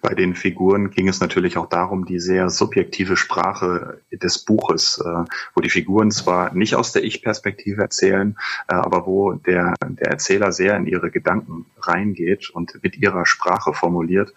Bei 0.00 0.14
den 0.14 0.34
Figuren 0.34 0.90
ging 0.90 1.08
es 1.08 1.20
natürlich 1.20 1.56
auch 1.56 1.68
darum, 1.68 2.04
die 2.04 2.18
sehr 2.20 2.50
subjektive 2.50 3.16
Sprache 3.16 4.00
des 4.12 4.38
Buches, 4.38 5.02
äh, 5.04 5.24
wo 5.54 5.60
die 5.60 5.70
Figuren 5.70 6.10
zwar 6.10 6.54
nicht 6.54 6.74
aus 6.74 6.92
der 6.92 7.04
Ich-Perspektive 7.04 7.82
erzählen, 7.82 8.36
äh, 8.68 8.74
aber 8.74 9.06
wo 9.06 9.32
der, 9.32 9.74
der 9.80 10.08
Erzähler 10.08 10.52
sehr 10.52 10.76
in 10.76 10.86
ihre 10.86 11.10
Gedanken 11.10 11.66
reingeht 11.80 12.50
und 12.50 12.82
mit 12.82 12.96
ihrer 12.98 13.26
Sprache 13.26 13.72
formuliert, 13.72 14.32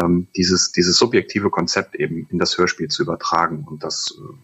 ähm, 0.00 0.28
dieses, 0.36 0.72
dieses 0.72 0.96
subjektive 0.96 1.50
Konzept 1.50 1.94
eben 1.96 2.26
in 2.30 2.38
das 2.38 2.58
Hörspiel 2.58 2.88
zu 2.88 3.02
übertragen. 3.02 3.66
Und 3.68 3.82
das 3.82 4.18
äh, 4.18 4.34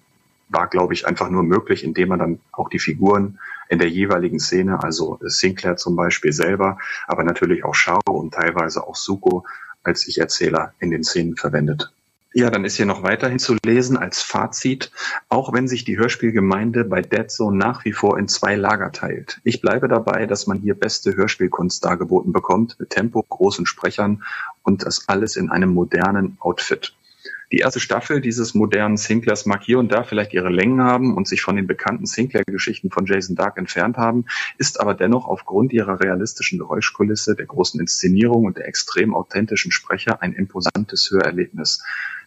war, 0.48 0.68
glaube 0.68 0.94
ich, 0.94 1.06
einfach 1.06 1.30
nur 1.30 1.42
möglich, 1.42 1.84
indem 1.84 2.10
man 2.10 2.18
dann 2.18 2.40
auch 2.52 2.68
die 2.68 2.78
Figuren 2.78 3.38
in 3.68 3.78
der 3.78 3.88
jeweiligen 3.88 4.38
Szene, 4.38 4.82
also 4.82 5.18
Sinclair 5.22 5.76
zum 5.76 5.96
Beispiel 5.96 6.32
selber, 6.32 6.78
aber 7.06 7.24
natürlich 7.24 7.64
auch 7.64 7.74
Shao 7.74 8.00
und 8.04 8.34
teilweise 8.34 8.86
auch 8.86 8.96
Suko 8.96 9.46
als 9.82 10.06
Ich-Erzähler 10.08 10.74
in 10.78 10.90
den 10.90 11.04
Szenen 11.04 11.36
verwendet. 11.36 11.92
Ja, 12.34 12.48
dann 12.48 12.64
ist 12.64 12.76
hier 12.76 12.86
noch 12.86 13.02
weiterhin 13.02 13.38
zu 13.38 13.56
lesen 13.62 13.98
als 13.98 14.22
Fazit, 14.22 14.90
auch 15.28 15.52
wenn 15.52 15.68
sich 15.68 15.84
die 15.84 15.98
Hörspielgemeinde 15.98 16.84
bei 16.84 17.02
Dead 17.02 17.30
Zone 17.30 17.58
nach 17.58 17.84
wie 17.84 17.92
vor 17.92 18.18
in 18.18 18.26
zwei 18.26 18.56
Lager 18.56 18.90
teilt. 18.90 19.40
Ich 19.44 19.60
bleibe 19.60 19.86
dabei, 19.86 20.24
dass 20.24 20.46
man 20.46 20.58
hier 20.58 20.74
beste 20.74 21.14
Hörspielkunst 21.14 21.84
dargeboten 21.84 22.32
bekommt, 22.32 22.76
mit 22.80 22.88
Tempo, 22.88 23.22
großen 23.22 23.66
Sprechern 23.66 24.22
und 24.62 24.86
das 24.86 25.08
alles 25.08 25.36
in 25.36 25.50
einem 25.50 25.74
modernen 25.74 26.38
Outfit. 26.40 26.94
Die 27.52 27.58
erste 27.58 27.80
Staffel 27.80 28.22
dieses 28.22 28.54
modernen 28.54 28.96
Sinklers 28.96 29.44
mag 29.44 29.62
hier 29.62 29.78
und 29.78 29.92
da 29.92 30.04
vielleicht 30.04 30.32
ihre 30.32 30.48
Längen 30.48 30.80
haben 30.80 31.14
und 31.14 31.28
sich 31.28 31.42
von 31.42 31.54
den 31.54 31.66
bekannten 31.66 32.06
Sinclair-Geschichten 32.06 32.90
von 32.90 33.04
Jason 33.04 33.36
Dark 33.36 33.58
entfernt 33.58 33.98
haben, 33.98 34.24
ist 34.56 34.80
aber 34.80 34.94
dennoch 34.94 35.28
aufgrund 35.28 35.70
ihrer 35.74 36.00
realistischen 36.00 36.58
Geräuschkulisse, 36.58 37.36
der 37.36 37.44
großen 37.44 37.78
Inszenierung 37.78 38.46
und 38.46 38.56
der 38.56 38.66
extrem 38.66 39.14
authentischen 39.14 39.70
Sprecher 39.70 40.22
ein 40.22 40.32
imposantes 40.32 41.10
Hörerlebnis. 41.10 41.84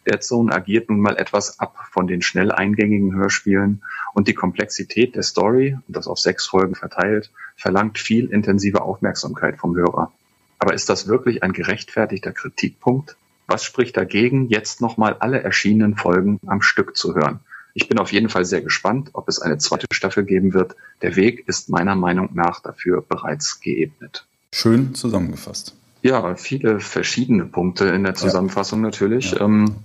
Dead 0.08 0.22
Zone 0.22 0.54
agiert 0.54 0.88
nun 0.88 1.00
mal 1.00 1.16
etwas 1.16 1.58
ab 1.58 1.76
von 1.90 2.06
den 2.06 2.22
schnell 2.22 2.52
eingängigen 2.52 3.16
Hörspielen 3.16 3.82
und 4.14 4.28
die 4.28 4.34
Komplexität 4.34 5.16
der 5.16 5.24
Story, 5.24 5.76
und 5.88 5.96
das 5.96 6.06
auf 6.06 6.20
sechs 6.20 6.46
Folgen 6.46 6.76
verteilt, 6.76 7.32
verlangt 7.56 7.98
viel 7.98 8.26
intensive 8.30 8.80
Aufmerksamkeit 8.80 9.58
vom 9.58 9.74
Hörer. 9.74 10.12
Aber 10.60 10.72
ist 10.72 10.88
das 10.88 11.08
wirklich 11.08 11.42
ein 11.42 11.52
gerechtfertigter 11.52 12.30
Kritikpunkt? 12.30 13.16
Was 13.46 13.64
spricht 13.64 13.96
dagegen, 13.96 14.48
jetzt 14.48 14.80
nochmal 14.80 15.16
alle 15.20 15.42
erschienenen 15.42 15.96
Folgen 15.96 16.40
am 16.46 16.62
Stück 16.62 16.96
zu 16.96 17.14
hören? 17.14 17.40
Ich 17.74 17.88
bin 17.88 17.98
auf 17.98 18.10
jeden 18.10 18.28
Fall 18.28 18.44
sehr 18.44 18.62
gespannt, 18.62 19.10
ob 19.12 19.28
es 19.28 19.38
eine 19.38 19.58
zweite 19.58 19.86
Staffel 19.92 20.24
geben 20.24 20.54
wird. 20.54 20.74
Der 21.02 21.14
Weg 21.14 21.46
ist 21.46 21.68
meiner 21.68 21.94
Meinung 21.94 22.30
nach 22.32 22.60
dafür 22.60 23.02
bereits 23.02 23.60
geebnet. 23.60 24.26
Schön 24.52 24.94
zusammengefasst. 24.94 25.76
Ja, 26.02 26.36
viele 26.36 26.80
verschiedene 26.80 27.44
Punkte 27.44 27.86
in 27.86 28.04
der 28.04 28.14
Zusammenfassung 28.14 28.80
ja. 28.80 28.86
natürlich. 28.86 29.32
Ja. 29.32 29.42
Ähm, 29.42 29.76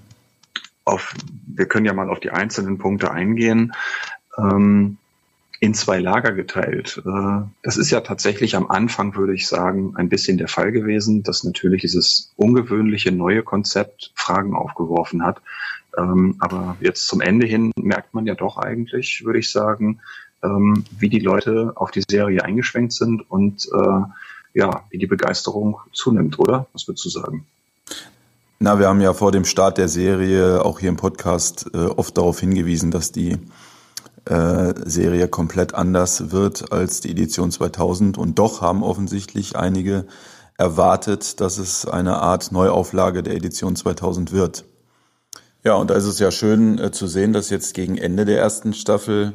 auf, 0.86 1.14
wir 1.48 1.66
können 1.66 1.86
ja 1.86 1.94
mal 1.94 2.10
auf 2.10 2.20
die 2.20 2.32
einzelnen 2.32 2.78
Punkte 2.78 3.12
eingehen. 3.12 3.74
Ähm, 4.38 4.98
in 5.62 5.76
zwei 5.76 6.00
Lager 6.00 6.32
geteilt. 6.34 7.02
Äh, 7.06 7.44
das 7.62 7.78
ist 7.78 7.92
ja 7.92 8.02
tatsächlich 8.02 8.56
am 8.56 8.70
Anfang, 8.70 9.16
würde 9.16 9.36
ich 9.36 9.48
sagen, 9.48 9.94
ein 9.96 10.10
bisschen 10.10 10.40
der 10.40 10.48
Fall 10.48 10.72
gewesen, 10.72 11.22
dass 11.22 11.44
natürlich 11.44 11.82
dieses 11.82 12.34
ungewöhnliche 12.36 13.12
neue 13.12 13.44
Konzept 13.44 14.12
Fragen 14.16 14.56
aufgeworfen 14.56 15.24
hat. 15.24 15.40
Ähm, 15.96 16.36
aber 16.40 16.78
jetzt 16.82 17.08
zum 17.08 17.22
Ende 17.22 17.46
hin 17.46 17.72
merkt 17.76 18.16
man 18.16 18.26
ja 18.26 18.34
doch 18.34 18.58
eigentlich, 18.58 19.24
würde 19.24 19.38
ich 19.38 19.52
sagen, 19.52 20.02
ähm, 20.42 20.84
wie 20.98 21.10
die 21.10 21.20
Leute 21.20 21.74
auf 21.76 21.92
die 21.92 22.04
Serie 22.10 22.44
eingeschwenkt 22.44 22.94
sind 22.94 23.30
und 23.30 23.70
äh, 23.72 24.02
ja, 24.56 24.84
wie 24.90 24.98
die 24.98 25.08
Begeisterung 25.08 25.78
zunimmt, 25.94 26.40
oder? 26.40 26.66
Was 26.74 26.88
würdest 26.88 27.06
du 27.06 27.10
sagen? 27.10 27.46
Na, 28.58 28.80
wir 28.80 28.88
haben 28.88 29.02
ja 29.02 29.14
vor 29.14 29.32
dem 29.32 29.46
Start 29.46 29.78
der 29.78 29.88
Serie 29.88 30.66
auch 30.66 30.80
hier 30.80 30.90
im 30.90 30.98
Podcast 30.98 31.70
äh, 31.76 31.86
oft 31.86 32.18
darauf 32.18 32.40
hingewiesen, 32.40 32.90
dass 32.90 33.12
die 33.12 33.38
äh, 34.26 34.74
Serie 34.86 35.28
komplett 35.28 35.74
anders 35.74 36.32
wird 36.32 36.72
als 36.72 37.02
die 37.02 37.12
Edition 37.12 37.52
2000 37.52 38.18
und 38.18 38.38
doch 38.38 38.62
haben 38.62 38.84
offensichtlich 38.84 39.56
einige 39.56 40.06
erwartet, 40.58 41.42
dass 41.42 41.58
es 41.58 41.88
eine 41.88 42.18
Art 42.20 42.52
Neuauflage 42.52 43.24
der 43.24 43.36
Edition 43.36 43.76
2000 43.76 44.32
wird. 44.32 44.66
Ja, 45.64 45.76
und 45.76 45.90
da 45.90 45.96
ist 45.96 46.06
es 46.06 46.20
ja 46.20 46.32
schön 46.32 46.80
äh, 46.80 46.92
zu 46.92 47.08
sehen, 47.08 47.34
dass 47.34 47.50
jetzt 47.50 47.74
gegen 47.74 47.98
Ende 47.98 48.26
der 48.26 48.40
ersten 48.40 48.74
Staffel, 48.74 49.34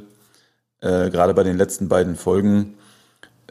äh, 0.80 1.10
gerade 1.10 1.34
bei 1.34 1.42
den 1.42 1.56
letzten 1.56 1.88
beiden 1.88 2.16
Folgen, 2.16 2.74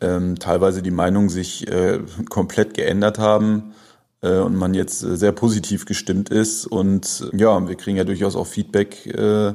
ähm, 0.02 0.38
teilweise 0.40 0.82
die 0.82 0.92
Meinungen 0.92 1.30
sich 1.30 1.68
äh, 1.70 2.00
komplett 2.30 2.74
geändert 2.74 3.18
haben 3.18 3.74
äh, 4.22 4.40
und 4.40 4.56
man 4.56 4.74
jetzt 4.74 5.04
äh, 5.04 5.16
sehr 5.16 5.32
positiv 5.32 5.86
gestimmt 5.86 6.30
ist. 6.30 6.66
Und 6.66 7.30
ja, 7.34 7.68
wir 7.68 7.76
kriegen 7.76 7.98
ja 7.98 8.04
durchaus 8.04 8.36
auch 8.36 8.48
Feedback 8.48 9.06
äh, 9.06 9.54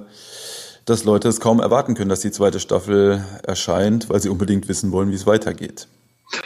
dass 0.91 1.05
Leute 1.05 1.29
es 1.29 1.41
kaum 1.41 1.61
erwarten 1.61 1.95
können, 1.95 2.11
dass 2.11 2.21
die 2.21 2.33
zweite 2.33 2.59
Staffel 2.59 3.25
erscheint, 3.45 4.11
weil 4.11 4.21
sie 4.21 4.29
unbedingt 4.29 4.69
wissen 4.69 4.91
wollen, 4.91 5.11
wie 5.11 5.15
es 5.15 5.27
weitergeht. 5.27 5.87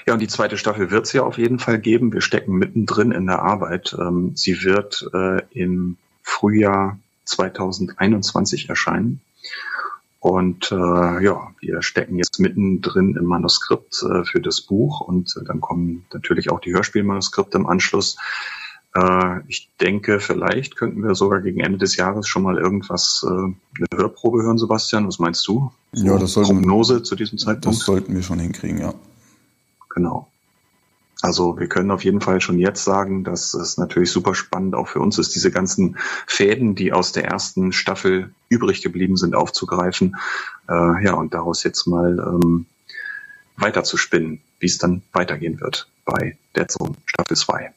Ja, 0.06 0.12
und 0.12 0.20
die 0.20 0.28
zweite 0.28 0.58
Staffel 0.58 0.90
wird 0.90 1.06
es 1.06 1.12
ja 1.14 1.22
auf 1.22 1.38
jeden 1.38 1.58
Fall 1.58 1.78
geben. 1.78 2.12
Wir 2.12 2.20
stecken 2.20 2.52
mittendrin 2.54 3.10
in 3.10 3.26
der 3.26 3.42
Arbeit. 3.42 3.96
Ähm, 3.98 4.32
sie 4.34 4.62
wird 4.62 5.08
äh, 5.14 5.40
im 5.50 5.96
Frühjahr 6.22 6.98
2021 7.24 8.68
erscheinen. 8.68 9.22
Und 10.20 10.72
äh, 10.72 11.24
ja, 11.24 11.50
wir 11.60 11.82
stecken 11.82 12.16
jetzt 12.16 12.38
mittendrin 12.38 13.16
im 13.16 13.24
Manuskript 13.24 14.02
äh, 14.02 14.24
für 14.24 14.40
das 14.40 14.62
Buch 14.62 15.00
und 15.00 15.34
äh, 15.38 15.44
dann 15.44 15.60
kommen 15.60 16.06
natürlich 16.12 16.50
auch 16.50 16.60
die 16.60 16.72
Hörspielmanuskripte 16.72 17.58
im 17.58 17.66
Anschluss. 17.66 18.16
Äh, 18.96 19.40
ich 19.48 19.70
denke, 19.80 20.20
vielleicht 20.20 20.76
könnten 20.76 21.02
wir 21.02 21.14
sogar 21.14 21.40
gegen 21.40 21.60
Ende 21.60 21.78
des 21.78 21.96
Jahres 21.96 22.28
schon 22.28 22.42
mal 22.42 22.58
irgendwas, 22.58 23.26
äh, 23.26 23.30
eine 23.30 23.86
Hörprobe 23.94 24.42
hören, 24.42 24.58
Sebastian. 24.58 25.06
Was 25.06 25.18
meinst 25.18 25.46
du? 25.46 25.72
Ja, 25.92 26.18
das 26.18 26.32
sollten, 26.32 26.60
Prognose 26.60 27.02
zu 27.02 27.16
diesem 27.16 27.38
Zeitpunkt? 27.38 27.78
Das 27.78 27.84
sollten 27.84 28.14
wir 28.14 28.22
schon 28.22 28.38
hinkriegen, 28.38 28.78
ja. 28.78 28.94
Genau. 29.90 30.28
Also 31.22 31.58
wir 31.58 31.68
können 31.68 31.90
auf 31.90 32.04
jeden 32.04 32.20
Fall 32.20 32.42
schon 32.42 32.58
jetzt 32.58 32.84
sagen, 32.84 33.24
dass 33.24 33.54
es 33.54 33.78
natürlich 33.78 34.10
super 34.10 34.34
spannend 34.34 34.74
auch 34.74 34.88
für 34.88 35.00
uns 35.00 35.18
ist, 35.18 35.34
diese 35.34 35.50
ganzen 35.50 35.96
Fäden, 36.26 36.74
die 36.74 36.92
aus 36.92 37.12
der 37.12 37.24
ersten 37.24 37.72
Staffel 37.72 38.34
übrig 38.50 38.82
geblieben 38.82 39.16
sind, 39.16 39.34
aufzugreifen. 39.34 40.16
Äh, 40.68 41.04
ja, 41.04 41.14
und 41.14 41.32
daraus 41.32 41.64
jetzt 41.64 41.86
mal 41.86 42.18
ähm, 42.18 42.66
weiter 43.56 43.84
zu 43.84 43.96
spinnen, 43.96 44.42
wie 44.60 44.66
es 44.66 44.78
dann 44.78 45.02
weitergehen 45.12 45.60
wird 45.60 45.88
bei 46.04 46.36
Dead 46.56 46.70
Zone 46.70 46.94
Staffel 47.06 47.36
2. 47.36 47.72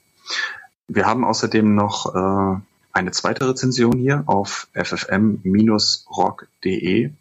Wir 0.88 1.06
haben 1.06 1.25
außerdem 1.25 1.75
noch 1.75 2.15
äh, 2.15 2.60
eine 2.94 3.12
zweite 3.12 3.50
Rezension 3.50 3.98
hier 3.98 4.24
auf 4.25 4.70
ffm-rock.de, 4.74 5.51
äh, 7.06 7.12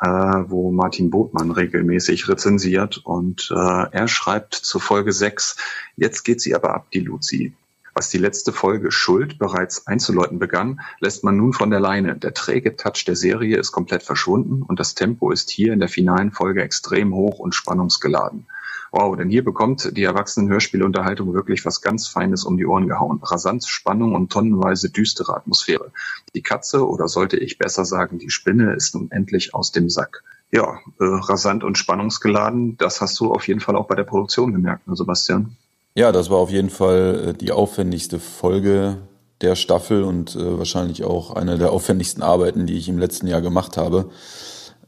wo 0.00 0.70
Martin 0.70 1.10
Botmann 1.10 1.50
regelmäßig 1.50 2.28
rezensiert 2.28 2.98
und 2.98 3.50
äh, 3.50 3.90
er 3.90 4.06
schreibt 4.08 4.54
zu 4.54 4.78
Folge 4.78 5.12
6, 5.12 5.56
jetzt 5.96 6.22
geht 6.24 6.40
sie 6.40 6.54
aber 6.54 6.74
ab, 6.74 6.86
die 6.92 7.00
Luzi. 7.00 7.54
Was 7.98 8.10
die 8.10 8.18
letzte 8.18 8.52
Folge 8.52 8.92
Schuld 8.92 9.38
bereits 9.38 9.86
einzuläuten 9.86 10.38
begann, 10.38 10.82
lässt 11.00 11.24
man 11.24 11.38
nun 11.38 11.54
von 11.54 11.70
der 11.70 11.80
Leine. 11.80 12.14
Der 12.14 12.34
träge 12.34 12.76
Touch 12.76 13.06
der 13.06 13.16
Serie 13.16 13.56
ist 13.56 13.72
komplett 13.72 14.02
verschwunden 14.02 14.60
und 14.60 14.78
das 14.78 14.94
Tempo 14.94 15.30
ist 15.30 15.48
hier 15.48 15.72
in 15.72 15.80
der 15.80 15.88
finalen 15.88 16.30
Folge 16.30 16.62
extrem 16.62 17.14
hoch 17.14 17.38
und 17.38 17.54
spannungsgeladen. 17.54 18.44
Wow, 18.92 19.16
denn 19.16 19.30
hier 19.30 19.42
bekommt 19.42 19.96
die 19.96 20.02
Erwachsenen-Hörspielunterhaltung 20.02 21.32
wirklich 21.32 21.64
was 21.64 21.80
ganz 21.80 22.06
Feines 22.06 22.44
um 22.44 22.58
die 22.58 22.66
Ohren 22.66 22.86
gehauen. 22.86 23.18
Rasanz, 23.22 23.66
Spannung 23.66 24.14
und 24.14 24.30
tonnenweise 24.30 24.90
düstere 24.90 25.34
Atmosphäre. 25.34 25.90
Die 26.34 26.42
Katze, 26.42 26.86
oder 26.86 27.08
sollte 27.08 27.38
ich 27.38 27.56
besser 27.56 27.86
sagen, 27.86 28.18
die 28.18 28.28
Spinne, 28.28 28.74
ist 28.74 28.94
nun 28.94 29.10
endlich 29.10 29.54
aus 29.54 29.72
dem 29.72 29.88
Sack. 29.88 30.22
Ja, 30.52 30.80
äh, 31.00 31.04
rasant 31.04 31.64
und 31.64 31.78
spannungsgeladen, 31.78 32.76
das 32.76 33.00
hast 33.00 33.18
du 33.20 33.32
auf 33.32 33.48
jeden 33.48 33.60
Fall 33.60 33.74
auch 33.74 33.88
bei 33.88 33.94
der 33.94 34.04
Produktion 34.04 34.52
gemerkt, 34.52 34.86
ne, 34.86 34.94
Sebastian? 34.94 35.56
Ja, 35.96 36.12
das 36.12 36.28
war 36.28 36.36
auf 36.36 36.50
jeden 36.50 36.68
Fall 36.68 37.28
äh, 37.28 37.32
die 37.32 37.52
aufwendigste 37.52 38.20
Folge 38.20 38.98
der 39.40 39.56
Staffel 39.56 40.02
und 40.04 40.36
äh, 40.36 40.58
wahrscheinlich 40.58 41.04
auch 41.04 41.30
eine 41.34 41.56
der 41.56 41.72
aufwendigsten 41.72 42.22
Arbeiten, 42.22 42.66
die 42.66 42.76
ich 42.76 42.90
im 42.90 42.98
letzten 42.98 43.26
Jahr 43.26 43.40
gemacht 43.40 43.78
habe. 43.78 44.10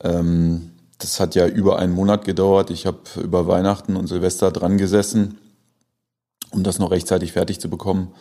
Ähm, 0.03 0.73
das 0.99 1.19
hat 1.19 1.35
ja 1.35 1.47
über 1.47 1.79
einen 1.79 1.95
Monat 1.95 2.27
gedauert. 2.27 2.69
Ich 2.69 2.85
habe 2.85 2.99
über 3.23 3.47
Weihnachten 3.47 3.97
und 3.97 4.07
Silvester 4.07 4.51
dran 4.51 4.77
gesessen, 4.77 5.39
um 6.51 6.63
das 6.63 6.79
noch 6.79 6.91
rechtzeitig 6.91 7.33
fertig 7.33 7.59
zu 7.59 7.71
bekommen. 7.71 8.13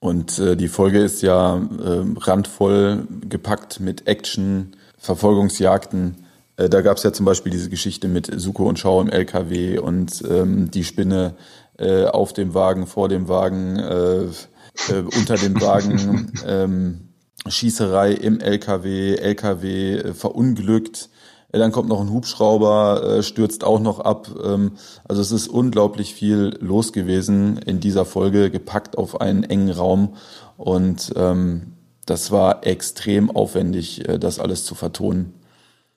Und 0.00 0.40
äh, 0.40 0.56
die 0.56 0.68
Folge 0.68 0.98
ist 1.04 1.22
ja 1.22 1.56
äh, 1.56 2.04
randvoll 2.18 3.06
gepackt 3.28 3.78
mit 3.78 4.08
Action, 4.08 4.76
Verfolgungsjagden. 4.98 6.16
Da 6.56 6.82
gab 6.82 6.98
es 6.98 7.02
ja 7.02 7.12
zum 7.12 7.26
Beispiel 7.26 7.50
diese 7.50 7.68
Geschichte 7.68 8.06
mit 8.06 8.30
Suko 8.40 8.68
und 8.68 8.78
Schau 8.78 9.00
im 9.00 9.10
LKW 9.10 9.78
und 9.78 10.22
ähm, 10.30 10.70
die 10.70 10.84
Spinne 10.84 11.34
äh, 11.78 12.04
auf 12.06 12.32
dem 12.32 12.54
Wagen, 12.54 12.86
vor 12.86 13.08
dem 13.08 13.28
Wagen, 13.28 13.78
äh, 13.78 14.22
äh, 14.22 15.02
unter 15.16 15.36
dem 15.36 15.60
Wagen, 15.60 16.32
ähm, 16.46 17.08
Schießerei 17.46 18.12
im 18.12 18.40
LKW, 18.40 19.16
LKW 19.16 19.96
äh, 19.96 20.14
verunglückt 20.14 21.10
dann 21.58 21.72
kommt 21.72 21.88
noch 21.88 22.00
ein 22.00 22.10
Hubschrauber, 22.10 23.18
äh, 23.18 23.22
stürzt 23.22 23.64
auch 23.64 23.80
noch 23.80 24.00
ab. 24.00 24.28
Ähm, 24.42 24.72
also 25.06 25.22
es 25.22 25.30
ist 25.30 25.48
unglaublich 25.48 26.14
viel 26.14 26.56
los 26.60 26.92
gewesen 26.92 27.58
in 27.58 27.80
dieser 27.80 28.04
Folge, 28.04 28.50
gepackt 28.50 28.98
auf 28.98 29.20
einen 29.20 29.44
engen 29.44 29.70
Raum. 29.70 30.16
Und 30.56 31.12
ähm, 31.16 31.74
das 32.06 32.30
war 32.30 32.66
extrem 32.66 33.30
aufwendig, 33.30 34.08
äh, 34.08 34.18
das 34.18 34.38
alles 34.38 34.64
zu 34.64 34.74
vertonen. 34.74 35.34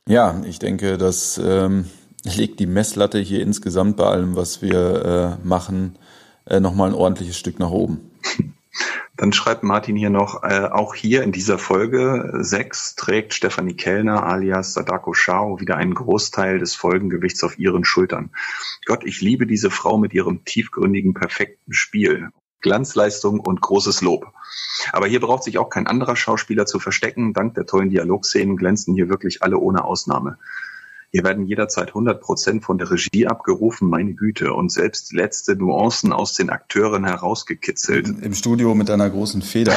Ja, 0.08 0.42
ich 0.46 0.60
denke, 0.60 0.98
das 0.98 1.40
ähm, 1.44 1.86
legt 2.36 2.60
die 2.60 2.66
Messlatte 2.66 3.20
hier 3.20 3.42
insgesamt 3.42 3.98
bei 3.98 4.06
allem, 4.06 4.36
was 4.36 4.62
wir 4.62 5.38
äh, 5.44 5.48
machen, 5.48 5.98
äh, 6.46 6.60
nochmal 6.60 6.90
ein 6.90 6.96
ordentliches 6.96 7.38
Stück 7.38 7.60
nach 7.60 7.72
oben. 7.72 8.12
Dann 9.18 9.34
schreibt 9.34 9.64
Martin 9.64 9.96
hier 9.96 10.12
noch, 10.12 10.44
äh, 10.44 10.68
auch 10.72 10.94
hier 10.94 11.24
in 11.24 11.32
dieser 11.32 11.58
Folge 11.58 12.34
6 12.40 12.96
trägt 12.96 13.34
Stefanie 13.34 13.74
Kellner 13.74 14.24
alias 14.24 14.74
Sadako 14.74 15.14
Shao 15.14 15.60
wieder 15.60 15.76
einen 15.76 15.96
Großteil 15.96 16.60
des 16.60 16.76
Folgengewichts 16.76 17.44
auf 17.44 17.58
ihren 17.58 17.84
Schultern. 17.84 18.30
Gott, 18.86 19.04
ich 19.04 19.22
liebe 19.22 19.48
diese 19.48 19.72
Frau 19.72 19.98
mit 19.98 20.14
ihrem 20.14 20.46
tiefgründigen, 20.46 21.16
perfekten 21.16 21.74
Spiel. 21.74 22.30
Glanzleistung 22.62 23.40
und 23.40 23.62
großes 23.62 24.02
Lob. 24.02 24.34
Aber 24.92 25.08
hier 25.08 25.20
braucht 25.20 25.44
sich 25.44 25.58
auch 25.58 25.70
kein 25.70 25.88
anderer 25.88 26.16
Schauspieler 26.16 26.66
zu 26.66 26.80
verstecken. 26.80 27.34
Dank 27.34 27.56
der 27.56 27.66
tollen 27.66 27.90
Dialogszenen 27.90 28.58
glänzen 28.58 28.94
hier 28.94 29.10
wirklich 29.10 29.42
alle 29.42 29.58
ohne 29.58 29.84
Ausnahme. 29.84 30.38
Hier 31.12 31.24
werden 31.24 31.46
jederzeit 31.46 31.90
100 31.90 32.22
Prozent 32.22 32.64
von 32.66 32.78
der 32.78 32.92
Regie 32.92 33.28
abgerufen, 33.28 33.90
meine 33.90 34.14
Güte, 34.14 34.54
und 34.54 34.72
selbst 34.72 35.14
letzte 35.14 35.56
Nuancen 35.56 36.12
aus 36.12 36.34
den 36.34 36.50
Akteuren 36.50 37.06
herausgekitzelt. 37.06 38.08
Im 38.22 38.34
Studio 38.34 38.76
mit 38.76 38.90
einer 38.90 39.10
großen 39.10 39.42
Feder. 39.42 39.76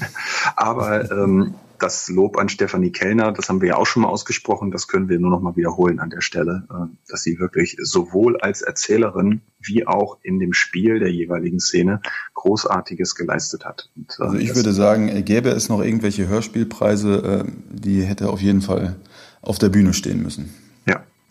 Aber 0.56 1.10
ähm, 1.12 1.54
das 1.78 2.08
Lob 2.08 2.38
an 2.38 2.48
Stefanie 2.48 2.90
Kellner, 2.90 3.32
das 3.32 3.48
haben 3.48 3.60
wir 3.60 3.68
ja 3.68 3.76
auch 3.76 3.86
schon 3.86 4.02
mal 4.02 4.08
ausgesprochen, 4.08 4.70
das 4.70 4.88
können 4.88 5.08
wir 5.08 5.18
nur 5.20 5.30
noch 5.30 5.40
mal 5.40 5.54
wiederholen 5.54 6.00
an 6.00 6.10
der 6.10 6.22
Stelle, 6.22 6.66
äh, 6.70 6.86
dass 7.08 7.22
sie 7.22 7.38
wirklich 7.38 7.76
sowohl 7.80 8.36
als 8.38 8.62
Erzählerin 8.62 9.42
wie 9.60 9.86
auch 9.86 10.18
in 10.22 10.40
dem 10.40 10.52
Spiel 10.52 10.98
der 10.98 11.12
jeweiligen 11.12 11.60
Szene 11.60 12.00
Großartiges 12.34 13.14
geleistet 13.14 13.64
hat. 13.64 13.90
Und, 13.96 14.16
äh, 14.18 14.22
also 14.22 14.38
ich 14.38 14.54
würde 14.56 14.72
sagen, 14.72 15.24
gäbe 15.24 15.50
es 15.50 15.68
noch 15.68 15.82
irgendwelche 15.82 16.26
Hörspielpreise, 16.26 17.44
äh, 17.46 17.50
die 17.70 18.02
hätte 18.02 18.28
auf 18.30 18.40
jeden 18.40 18.62
Fall 18.62 18.96
auf 19.40 19.58
der 19.58 19.68
Bühne 19.68 19.94
stehen 19.94 20.22
müssen. 20.22 20.63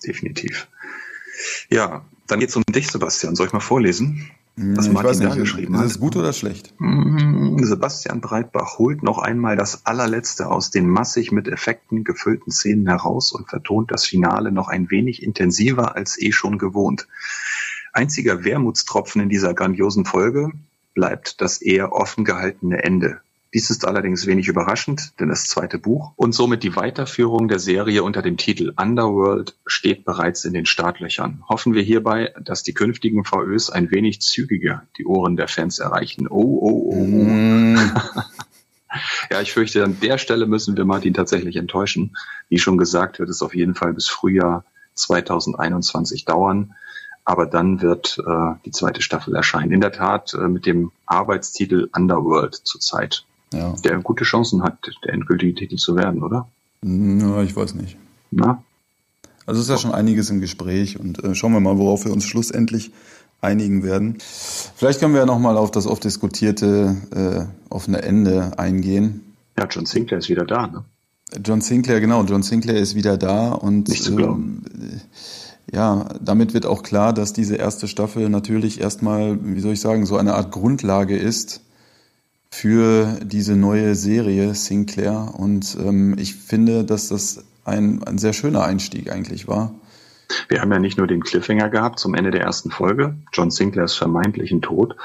Definitiv. 0.05 0.67
Ja, 1.69 2.05
dann 2.27 2.39
geht's 2.39 2.55
um 2.55 2.63
dich, 2.63 2.89
Sebastian. 2.89 3.35
Soll 3.35 3.47
ich 3.47 3.53
mal 3.53 3.59
vorlesen? 3.59 4.29
Was 4.55 4.85
ich 4.85 4.93
Martin 4.93 5.21
da 5.21 5.33
geschrieben 5.33 5.73
ist 5.73 5.79
hat. 5.79 5.85
Ist 5.87 5.91
es 5.93 5.99
gut 5.99 6.15
oder 6.15 6.31
schlecht? 6.31 6.73
Mm, 6.77 7.63
Sebastian 7.63 8.21
Breitbach 8.21 8.77
holt 8.77 9.01
noch 9.01 9.17
einmal 9.17 9.55
das 9.55 9.87
allerletzte 9.87 10.51
aus 10.51 10.69
den 10.69 10.87
massig 10.87 11.31
mit 11.31 11.47
Effekten 11.47 12.03
gefüllten 12.03 12.51
Szenen 12.51 12.87
heraus 12.87 13.31
und 13.31 13.49
vertont 13.49 13.91
das 13.91 14.05
Finale 14.05 14.51
noch 14.51 14.67
ein 14.67 14.91
wenig 14.91 15.23
intensiver 15.23 15.95
als 15.95 16.21
eh 16.21 16.31
schon 16.31 16.59
gewohnt. 16.59 17.07
Einziger 17.93 18.43
Wermutstropfen 18.43 19.21
in 19.21 19.29
dieser 19.29 19.55
grandiosen 19.55 20.05
Folge 20.05 20.51
bleibt 20.93 21.41
das 21.41 21.59
eher 21.59 21.91
offen 21.91 22.23
gehaltene 22.23 22.83
Ende. 22.83 23.21
Dies 23.53 23.69
ist 23.69 23.85
allerdings 23.85 24.25
wenig 24.25 24.47
überraschend, 24.47 25.13
denn 25.19 25.29
das 25.29 25.43
zweite 25.43 25.77
Buch 25.77 26.13
und 26.15 26.33
somit 26.33 26.63
die 26.63 26.75
Weiterführung 26.75 27.47
der 27.47 27.59
Serie 27.59 28.01
unter 28.01 28.23
dem 28.23 28.35
Titel 28.35 28.73
Underworld 28.75 29.55
steht 29.67 30.05
bereits 30.05 30.43
in 30.43 30.53
den 30.53 30.65
Startlöchern. 30.65 31.43
Hoffen 31.47 31.75
wir 31.75 31.83
hierbei, 31.83 32.33
dass 32.41 32.63
die 32.63 32.73
künftigen 32.73 33.23
VÖs 33.23 33.69
ein 33.69 33.91
wenig 33.91 34.21
zügiger 34.21 34.87
die 34.97 35.05
Ohren 35.05 35.35
der 35.35 35.47
Fans 35.47 35.77
erreichen. 35.77 36.27
Oh, 36.27 36.57
oh, 36.61 36.93
oh. 36.93 37.05
Mm. 37.05 37.77
ja, 39.31 39.41
ich 39.41 39.53
fürchte, 39.53 39.83
an 39.83 39.99
der 40.01 40.17
Stelle 40.17 40.47
müssen 40.47 40.75
wir 40.75 40.85
Martin 40.85 41.13
tatsächlich 41.13 41.57
enttäuschen. 41.57 42.15
Wie 42.49 42.57
schon 42.57 42.79
gesagt, 42.79 43.19
wird 43.19 43.29
es 43.29 43.43
auf 43.43 43.53
jeden 43.53 43.75
Fall 43.75 43.93
bis 43.93 44.09
Frühjahr 44.09 44.65
2021 44.95 46.25
dauern. 46.25 46.73
Aber 47.23 47.45
dann 47.45 47.83
wird 47.83 48.17
äh, 48.17 48.55
die 48.65 48.71
zweite 48.71 49.03
Staffel 49.03 49.35
erscheinen. 49.35 49.71
In 49.71 49.79
der 49.79 49.91
Tat 49.91 50.33
äh, 50.33 50.47
mit 50.47 50.65
dem 50.65 50.91
Arbeitstitel 51.05 51.87
Underworld 51.93 52.55
zurzeit 52.55 53.25
ja. 53.53 53.73
der 53.83 53.99
gute 53.99 54.23
Chancen 54.23 54.63
hat, 54.63 54.77
der 55.05 55.13
endgültige 55.13 55.55
Titel 55.55 55.77
zu 55.77 55.95
werden, 55.95 56.23
oder? 56.23 56.47
Ja, 56.83 57.41
ich 57.41 57.55
weiß 57.55 57.75
nicht. 57.75 57.97
Na? 58.31 58.63
Also 59.45 59.59
es 59.59 59.67
ist 59.67 59.71
ja 59.71 59.77
schon 59.77 59.93
einiges 59.93 60.29
im 60.29 60.41
Gespräch 60.41 60.99
und 60.99 61.23
äh, 61.23 61.35
schauen 61.35 61.53
wir 61.53 61.59
mal, 61.59 61.77
worauf 61.77 62.05
wir 62.05 62.13
uns 62.13 62.25
schlussendlich 62.25 62.91
einigen 63.41 63.83
werden. 63.83 64.17
Vielleicht 64.19 64.99
können 64.99 65.13
wir 65.13 65.19
ja 65.21 65.25
nochmal 65.25 65.57
auf 65.57 65.71
das 65.71 65.85
oft 65.85 66.03
diskutierte 66.03 66.95
äh, 67.13 67.73
offene 67.73 68.01
Ende 68.01 68.57
eingehen. 68.57 69.21
Ja, 69.57 69.67
John 69.69 69.85
Sinclair 69.85 70.19
ist 70.19 70.29
wieder 70.29 70.45
da, 70.45 70.67
ne? 70.67 70.83
John 71.43 71.61
Sinclair, 71.61 71.99
genau, 71.99 72.23
John 72.23 72.43
Sinclair 72.43 72.77
ist 72.77 72.95
wieder 72.95 73.17
da 73.17 73.51
und 73.51 73.89
Nicht 73.89 74.03
zu 74.03 74.15
glauben. 74.15 74.63
Äh, 74.79 75.75
ja, 75.75 76.09
damit 76.21 76.53
wird 76.53 76.65
auch 76.65 76.83
klar, 76.83 77.13
dass 77.13 77.33
diese 77.33 77.55
erste 77.55 77.87
Staffel 77.87 78.29
natürlich 78.29 78.79
erstmal, 78.79 79.39
wie 79.41 79.59
soll 79.59 79.73
ich 79.73 79.81
sagen, 79.81 80.05
so 80.05 80.17
eine 80.17 80.35
Art 80.35 80.51
Grundlage 80.51 81.17
ist 81.17 81.61
für 82.53 83.17
diese 83.23 83.55
neue 83.55 83.95
Serie 83.95 84.53
Sinclair. 84.53 85.33
Und 85.35 85.75
ähm, 85.79 86.15
ich 86.19 86.35
finde, 86.35 86.83
dass 86.83 87.09
das 87.09 87.43
ein, 87.65 88.03
ein 88.03 88.19
sehr 88.19 88.31
schöner 88.31 88.63
Einstieg 88.63 89.11
eigentlich 89.11 89.47
war. 89.47 89.73
Wir 90.49 90.61
haben 90.61 90.71
ja 90.71 90.77
nicht 90.77 90.99
nur 90.99 91.07
den 91.07 91.23
Cliffhanger 91.23 91.69
gehabt 91.69 91.97
zum 91.97 92.13
Ende 92.13 92.29
der 92.29 92.41
ersten 92.41 92.69
Folge, 92.69 93.15
John 93.33 93.49
Sinclairs 93.49 93.95
vermeintlichen 93.95 94.61
Tod, 94.61 94.95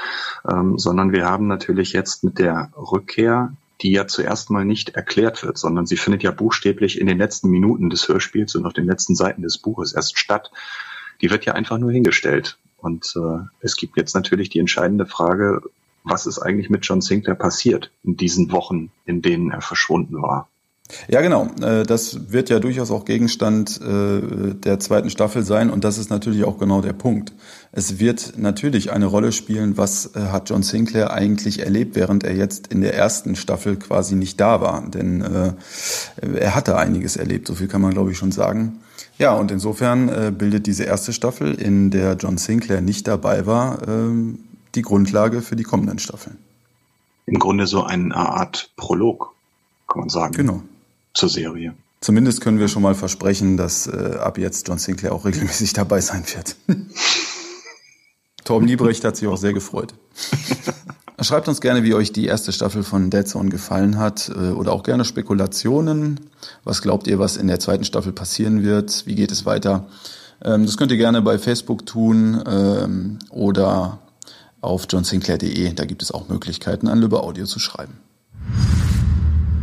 ähm, 0.48 0.78
sondern 0.78 1.12
wir 1.12 1.24
haben 1.24 1.46
natürlich 1.46 1.94
jetzt 1.94 2.22
mit 2.22 2.38
der 2.38 2.70
Rückkehr, 2.76 3.54
die 3.80 3.92
ja 3.92 4.06
zuerst 4.06 4.50
mal 4.50 4.66
nicht 4.66 4.90
erklärt 4.90 5.42
wird, 5.42 5.56
sondern 5.56 5.86
sie 5.86 5.96
findet 5.96 6.22
ja 6.22 6.32
buchstäblich 6.32 7.00
in 7.00 7.06
den 7.06 7.16
letzten 7.16 7.48
Minuten 7.48 7.88
des 7.88 8.06
Hörspiels 8.08 8.56
und 8.56 8.66
auf 8.66 8.74
den 8.74 8.86
letzten 8.86 9.14
Seiten 9.14 9.40
des 9.40 9.56
Buches 9.56 9.94
erst 9.94 10.18
statt. 10.18 10.50
Die 11.22 11.30
wird 11.30 11.46
ja 11.46 11.54
einfach 11.54 11.78
nur 11.78 11.92
hingestellt. 11.92 12.58
Und 12.76 13.14
äh, 13.16 13.38
es 13.60 13.76
gibt 13.76 13.96
jetzt 13.96 14.14
natürlich 14.14 14.50
die 14.50 14.58
entscheidende 14.58 15.06
Frage, 15.06 15.62
was 16.08 16.26
ist 16.26 16.38
eigentlich 16.38 16.70
mit 16.70 16.84
John 16.84 17.00
Sinclair 17.00 17.34
passiert 17.34 17.90
in 18.02 18.16
diesen 18.16 18.52
Wochen, 18.52 18.90
in 19.04 19.22
denen 19.22 19.50
er 19.50 19.60
verschwunden 19.60 20.20
war. 20.22 20.48
Ja, 21.08 21.20
genau. 21.20 21.48
Äh, 21.60 21.84
das 21.84 22.32
wird 22.32 22.48
ja 22.48 22.60
durchaus 22.60 22.90
auch 22.90 23.04
Gegenstand 23.04 23.80
äh, 23.82 24.54
der 24.54 24.80
zweiten 24.80 25.10
Staffel 25.10 25.42
sein 25.42 25.70
und 25.70 25.84
das 25.84 25.98
ist 25.98 26.10
natürlich 26.10 26.44
auch 26.44 26.58
genau 26.58 26.80
der 26.80 26.94
Punkt. 26.94 27.32
Es 27.72 27.98
wird 27.98 28.34
natürlich 28.36 28.90
eine 28.90 29.06
Rolle 29.06 29.32
spielen, 29.32 29.76
was 29.76 30.14
äh, 30.16 30.20
hat 30.20 30.48
John 30.48 30.62
Sinclair 30.62 31.12
eigentlich 31.12 31.60
erlebt, 31.60 31.94
während 31.94 32.24
er 32.24 32.34
jetzt 32.34 32.68
in 32.68 32.80
der 32.80 32.94
ersten 32.94 33.36
Staffel 33.36 33.76
quasi 33.76 34.14
nicht 34.14 34.40
da 34.40 34.60
war. 34.60 34.88
Denn 34.88 35.20
er 36.22 36.54
hatte 36.54 36.76
einiges 36.76 37.16
erlebt, 37.16 37.46
so 37.46 37.54
viel 37.54 37.68
kann 37.68 37.80
man 37.80 37.92
glaube 37.92 38.12
ich 38.12 38.18
schon 38.18 38.32
sagen. 38.32 38.80
Ja, 39.18 39.34
und 39.34 39.50
insofern 39.50 40.36
bildet 40.38 40.66
diese 40.66 40.84
erste 40.84 41.12
Staffel, 41.12 41.54
in 41.54 41.90
der 41.90 42.14
John 42.14 42.38
Sinclair 42.38 42.80
nicht 42.80 43.06
dabei 43.08 43.46
war, 43.46 43.86
ähm, 43.86 44.38
die 44.74 44.82
Grundlage 44.82 45.42
für 45.42 45.56
die 45.56 45.62
kommenden 45.62 45.98
Staffeln. 45.98 46.38
Im 47.26 47.38
Grunde 47.38 47.66
so 47.66 47.84
eine 47.84 48.14
Art 48.14 48.70
Prolog, 48.76 49.34
kann 49.86 50.00
man 50.00 50.08
sagen. 50.08 50.34
Genau. 50.34 50.62
Zur 51.14 51.28
Serie. 51.28 51.74
Zumindest 52.00 52.40
können 52.40 52.58
wir 52.58 52.68
schon 52.68 52.82
mal 52.82 52.94
versprechen, 52.94 53.56
dass 53.56 53.86
äh, 53.86 54.16
ab 54.20 54.38
jetzt 54.38 54.68
John 54.68 54.78
Sinclair 54.78 55.12
auch 55.12 55.24
regelmäßig 55.24 55.72
dabei 55.72 56.00
sein 56.00 56.24
wird. 56.34 56.56
Torben 58.44 58.66
Liebrecht 58.66 59.04
hat 59.04 59.16
sich 59.16 59.28
auch 59.28 59.36
sehr 59.36 59.52
gefreut. 59.52 59.94
Schreibt 61.20 61.48
uns 61.48 61.60
gerne, 61.60 61.82
wie 61.82 61.94
euch 61.94 62.12
die 62.12 62.26
erste 62.26 62.52
Staffel 62.52 62.84
von 62.84 63.10
Dead 63.10 63.26
Zone 63.26 63.50
gefallen 63.50 63.98
hat 63.98 64.28
äh, 64.28 64.52
oder 64.52 64.72
auch 64.72 64.84
gerne 64.84 65.04
Spekulationen. 65.04 66.20
Was 66.62 66.80
glaubt 66.80 67.08
ihr, 67.08 67.18
was 67.18 67.36
in 67.36 67.48
der 67.48 67.58
zweiten 67.58 67.84
Staffel 67.84 68.12
passieren 68.12 68.62
wird? 68.62 69.04
Wie 69.04 69.16
geht 69.16 69.32
es 69.32 69.44
weiter? 69.44 69.88
Ähm, 70.44 70.64
das 70.64 70.76
könnt 70.76 70.92
ihr 70.92 70.96
gerne 70.96 71.20
bei 71.20 71.38
Facebook 71.38 71.84
tun 71.86 72.40
ähm, 72.46 73.18
oder 73.30 73.98
auf 74.60 74.86
johnsinclair.de. 74.88 75.72
Da 75.74 75.84
gibt 75.84 76.02
es 76.02 76.12
auch 76.12 76.28
Möglichkeiten, 76.28 76.88
an 76.88 77.00
Lübbe 77.00 77.22
Audio 77.22 77.46
zu 77.46 77.58
schreiben. 77.58 77.98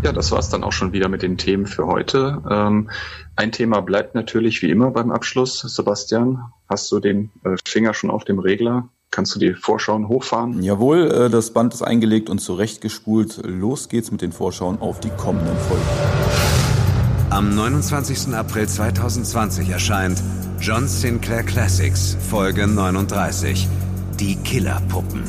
Ja, 0.04 0.12
das 0.12 0.32
war's 0.32 0.50
dann 0.50 0.64
auch 0.64 0.72
schon 0.72 0.94
wieder 0.94 1.10
mit 1.10 1.24
den 1.24 1.38
Themen 1.38 1.66
für 1.66 1.88
heute. 1.88 2.42
Ähm, 2.50 2.92
ein 3.36 3.52
Thema 3.52 3.82
bleibt 3.82 4.14
natürlich 4.14 4.62
wie 4.62 4.70
immer 4.70 4.92
beim 4.92 5.12
Abschluss. 5.12 5.62
Sebastian, 5.62 6.44
hast 6.70 6.92
du 6.92 7.00
den 7.00 7.32
äh, 7.44 7.56
Finger 7.68 7.94
schon 7.96 8.12
auf 8.12 8.24
dem 8.24 8.38
Regler? 8.38 8.90
Kannst 9.10 9.34
du 9.34 9.40
die 9.40 9.54
Vorschauen 9.54 10.08
hochfahren? 10.08 10.62
Jawohl, 10.62 11.12
äh, 11.12 11.30
das 11.30 11.52
Band 11.52 11.74
ist 11.74 11.82
eingelegt 11.82 12.30
und 12.30 12.40
zurechtgespult. 12.40 13.42
Los 13.46 13.90
geht's 13.90 14.12
mit 14.12 14.22
den 14.22 14.32
Vorschauen 14.32 14.80
auf 14.80 15.00
die 15.00 15.10
kommenden 15.10 15.58
Folgen. 15.58 15.84
Am 17.32 17.56
29. 17.56 18.36
April 18.36 18.68
2020 18.68 19.70
erscheint 19.70 20.22
John 20.60 20.88
Sinclair 20.88 21.44
Classics, 21.44 22.16
Folge 22.30 22.68
39. 22.68 23.68
Die 24.20 24.38
Killerpuppen. 24.38 25.24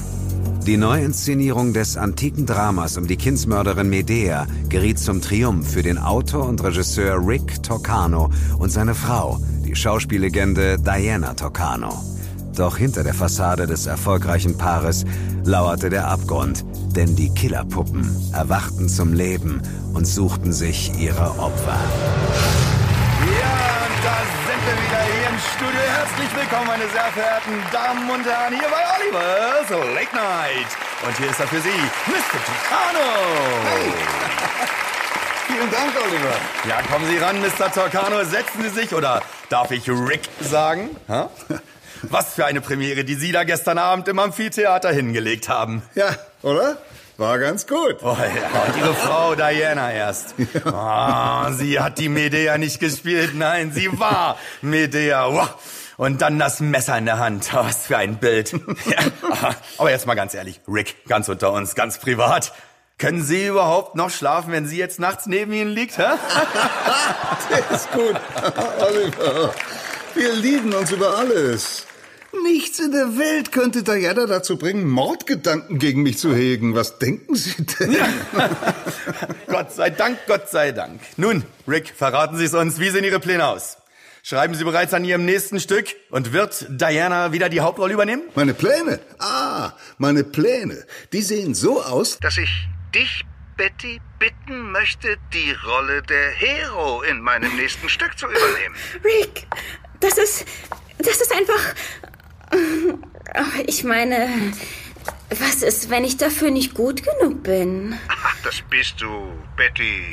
Die 0.65 0.77
Neuinszenierung 0.77 1.73
des 1.73 1.97
antiken 1.97 2.47
Dramas 2.47 2.97
um 2.97 3.09
die 3.09 3.17
Kindsmörderin 3.17 3.89
Medea 3.89 4.47
geriet 4.69 5.01
zum 5.01 5.21
Triumph 5.21 5.73
für 5.73 5.83
den 5.83 5.99
Autor 5.99 6.47
und 6.47 6.63
Regisseur 6.63 7.17
Rick 7.27 7.65
Toccano 7.65 8.31
und 8.59 8.71
seine 8.71 8.95
Frau, 8.95 9.41
die 9.65 9.75
Schauspiellegende 9.75 10.79
Diana 10.79 11.35
Toccano. 11.35 12.01
Doch 12.55 12.77
hinter 12.77 13.03
der 13.03 13.15
Fassade 13.15 13.67
des 13.67 13.87
erfolgreichen 13.87 14.57
Paares 14.57 15.05
lauerte 15.45 15.91
der 15.91 16.07
Abgrund, 16.07 16.65
denn 16.95 17.17
die 17.17 17.31
Killerpuppen 17.31 18.09
erwachten 18.33 18.89
zum 18.89 19.13
Leben 19.13 19.63
und 19.95 20.07
suchten 20.07 20.53
sich 20.53 20.93
ihre 20.97 21.31
Opfer. 21.41 21.81
Ja, 23.41 23.87
da 24.05 24.17
sind 24.47 24.63
wir 24.65 24.77
wieder 24.85 25.03
hier 25.13 25.16
Studio. 25.57 25.81
Herzlich 25.81 26.37
willkommen, 26.37 26.67
meine 26.67 26.87
sehr 26.89 27.05
verehrten 27.05 27.53
Damen 27.73 28.11
und 28.11 28.27
Herren, 28.27 28.53
hier 28.53 28.69
bei 28.69 28.85
Olivers 29.01 29.71
Late 29.95 30.15
Night. 30.15 30.67
Und 31.07 31.17
hier 31.17 31.31
ist 31.31 31.41
er 31.41 31.47
für 31.47 31.61
Sie, 31.61 31.69
Mr. 31.71 32.39
Tocano. 32.45 33.07
Hey. 33.65 33.93
Vielen 35.47 35.71
Dank, 35.71 35.93
Oliver. 36.05 36.35
Ja, 36.69 36.83
kommen 36.83 37.09
Sie 37.09 37.17
ran, 37.17 37.41
Mr. 37.41 37.73
Tocano. 37.73 38.25
Setzen 38.25 38.63
Sie 38.65 38.69
sich, 38.69 38.93
oder 38.93 39.23
darf 39.49 39.71
ich 39.71 39.89
Rick 39.89 40.29
sagen? 40.41 40.95
Ha? 41.09 41.31
Was 42.03 42.35
für 42.35 42.45
eine 42.45 42.61
Premiere, 42.61 43.05
die 43.05 43.15
Sie 43.15 43.33
da 43.33 43.45
gestern 43.45 43.79
Abend 43.79 44.09
im 44.09 44.19
Amphitheater 44.19 44.93
hingelegt 44.93 45.49
haben. 45.49 45.83
Ja, 45.95 46.15
oder? 46.43 46.77
War 47.19 47.39
ganz 47.39 47.67
gut. 47.67 47.97
Oh, 48.03 48.17
ja. 48.19 48.63
Und 48.67 48.77
Ihre 48.77 48.95
Frau 48.95 49.35
Diana 49.35 49.93
erst. 49.93 50.35
Oh, 50.65 51.53
sie 51.53 51.81
hat 51.81 51.99
die 51.99 52.09
Medea 52.11 52.59
nicht 52.59 52.79
gespielt. 52.79 53.35
Nein, 53.35 53.73
sie 53.73 53.99
war 53.99 54.37
Medea. 54.61 55.33
Wow. 55.33 55.49
Und 55.97 56.21
dann 56.21 56.39
das 56.39 56.61
Messer 56.61 56.99
in 56.99 57.07
der 57.07 57.19
Hand. 57.19 57.51
Oh, 57.55 57.57
was 57.65 57.87
für 57.87 57.97
ein 57.97 58.19
Bild. 58.19 58.53
ja, 58.53 58.99
aber 59.79 59.91
jetzt 59.91 60.07
mal 60.07 60.15
ganz 60.15 60.35
ehrlich, 60.35 60.61
Rick, 60.69 61.07
ganz 61.07 61.29
unter 61.29 61.53
uns, 61.53 61.75
ganz 61.75 61.99
privat. 61.99 62.53
Können 62.99 63.23
Sie 63.23 63.47
überhaupt 63.47 63.95
noch 63.95 64.09
schlafen, 64.09 64.53
wenn 64.53 64.67
sie 64.67 64.79
jetzt 64.79 64.99
nachts 64.99 65.27
neben 65.27 65.53
Ihnen 65.53 65.71
liegt? 65.71 65.99
Hä? 65.99 66.15
Der 67.51 67.77
ist 67.77 67.93
gut. 67.93 68.17
Oliver, 68.81 69.55
wir 70.15 70.33
lieben 70.33 70.73
uns 70.73 70.93
über 70.93 71.15
alles. 71.19 71.87
Nichts 72.45 72.79
in 72.79 72.93
der 72.93 73.19
Welt 73.19 73.53
könnte 73.53 73.83
Diana 73.83 74.27
dazu 74.27 74.57
bringen, 74.57 74.89
Mordgedanken 74.89 75.79
gegen 75.79 76.03
mich 76.03 76.19
zu 76.19 76.35
hegen. 76.35 76.75
Was 76.75 76.99
denken 76.99 77.35
Sie 77.35 77.55
denn? 77.65 77.97
Gott 79.47 79.73
sei 79.73 79.91
Dank, 79.91 80.19
Gott 80.27 80.49
sei 80.49 80.73
Dank. 80.73 81.01
Nun, 81.17 81.45
Rick, 81.69 81.93
verraten 81.97 82.37
Sie 82.37 82.45
es 82.45 82.55
uns. 82.55 82.79
Wie 82.79 82.91
sehen 82.91 83.05
Ihre 83.05 83.21
Pläne 83.21 83.47
aus? 83.47 83.79
Schreiben 84.23 84.55
Sie 84.55 84.65
bereits 84.65 84.93
an 84.93 85.05
Ihrem 85.05 85.25
nächsten 85.25 85.61
Stück 85.61 85.87
und 86.11 86.33
wird 86.33 86.67
Diana 86.69 87.33
wieder 87.33 87.49
die 87.49 87.61
Hauptrolle 87.61 87.95
übernehmen? 87.95 88.23
Meine 88.35 88.55
Pläne? 88.55 88.99
Ah, 89.21 89.73
meine 89.99 90.25
Pläne. 90.25 90.85
Die 91.13 91.23
sehen 91.23 91.55
so 91.55 91.81
aus, 91.83 92.19
dass 92.19 92.37
ich 92.37 92.51
dich, 92.93 93.25
Betty, 93.57 94.01
bitten 94.19 94.73
möchte, 94.73 95.17
die 95.33 95.53
Rolle 95.65 96.03
der 96.03 96.31
Hero 96.31 97.03
in 97.03 97.21
meinem 97.21 97.55
nächsten 97.55 97.89
Stück 97.89 98.19
zu 98.19 98.27
übernehmen. 98.27 98.75
Rick, 99.05 99.47
das 100.01 100.19
ist. 100.19 100.45
Das 100.99 101.21
ist 101.21 101.33
einfach. 101.33 101.61
Ich 103.67 103.85
meine, 103.85 104.29
was 105.31 105.63
ist, 105.63 105.91
wenn 105.91 106.05
ich 106.05 106.17
dafür 106.17 106.51
nicht 106.51 106.75
gut 106.75 107.03
genug 107.03 107.43
bin? 107.43 107.99
Ach, 108.09 108.37
das 108.45 108.63
bist 108.71 109.01
du, 109.01 109.33
Betty. 109.57 110.05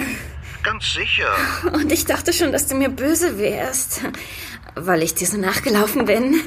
Ganz 0.64 0.94
sicher. 0.94 1.36
Und 1.74 1.92
ich 1.92 2.06
dachte 2.06 2.32
schon, 2.34 2.52
dass 2.52 2.68
du 2.68 2.76
mir 2.76 2.90
böse 2.90 3.38
wärst, 3.38 4.02
weil 4.76 5.04
ich 5.04 5.14
dir 5.14 5.28
so 5.28 5.38
nachgelaufen 5.38 6.06
bin. 6.06 6.42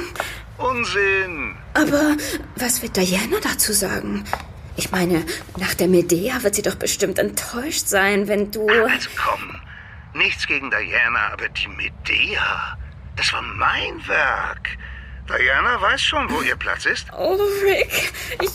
Unsinn. 0.58 1.56
Aber 1.74 2.16
was 2.56 2.82
wird 2.82 2.96
Diana 2.96 3.38
dazu 3.42 3.72
sagen? 3.72 4.24
Ich 4.76 4.90
meine, 4.90 5.24
nach 5.58 5.74
der 5.74 5.88
Medea 5.88 6.42
wird 6.42 6.54
sie 6.54 6.62
doch 6.62 6.74
bestimmt 6.76 7.18
enttäuscht 7.18 7.86
sein, 7.86 8.26
wenn 8.28 8.50
du. 8.50 8.66
Also 8.68 9.10
komm, 9.16 9.56
nichts 10.14 10.46
gegen 10.46 10.70
Diana, 10.70 11.32
aber 11.32 11.48
die 11.48 11.68
Medea, 11.68 12.78
das 13.16 13.32
war 13.32 13.42
mein 13.42 14.06
Werk. 14.08 14.68
Diana 15.28 15.80
weiß 15.80 16.02
schon, 16.02 16.30
wo 16.30 16.42
ihr 16.42 16.56
Platz 16.56 16.86
ist. 16.86 17.06
Oh, 17.12 17.38
Rick, 17.62 18.12
ich, 18.40 18.50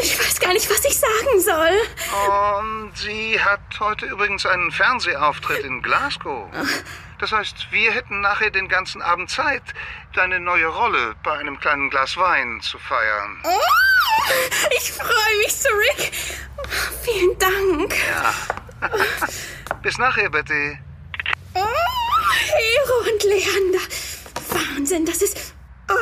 ich 0.00 0.18
weiß 0.18 0.40
gar 0.40 0.52
nicht, 0.52 0.68
was 0.70 0.84
ich 0.84 0.98
sagen 0.98 1.40
soll. 1.40 1.80
Und 2.28 2.96
sie 2.96 3.40
hat 3.40 3.60
heute 3.80 4.06
übrigens 4.06 4.46
einen 4.46 4.70
Fernsehauftritt 4.70 5.64
in 5.64 5.82
Glasgow. 5.82 6.48
Das 7.18 7.32
heißt, 7.32 7.68
wir 7.70 7.92
hätten 7.92 8.20
nachher 8.20 8.50
den 8.50 8.68
ganzen 8.68 9.00
Abend 9.02 9.30
Zeit, 9.30 9.62
deine 10.14 10.38
neue 10.38 10.66
Rolle 10.66 11.14
bei 11.22 11.38
einem 11.38 11.58
kleinen 11.58 11.90
Glas 11.90 12.16
Wein 12.16 12.60
zu 12.60 12.78
feiern. 12.78 13.42
Oh, 13.44 14.30
ich 14.76 14.92
freue 14.92 15.36
mich 15.38 15.54
so, 15.54 15.68
Rick. 15.70 16.12
Vielen 17.02 17.38
Dank. 17.38 17.94
Ja. 18.08 18.34
Bis 19.82 19.98
nachher, 19.98 20.28
Betty. 20.28 20.78
Oh, 21.54 21.64
Hero 22.38 22.98
und 23.10 23.22
Leander. 23.24 23.86
Wahnsinn, 24.50 25.06
das 25.06 25.22
ist... 25.22 25.55
Oh. 25.88 25.94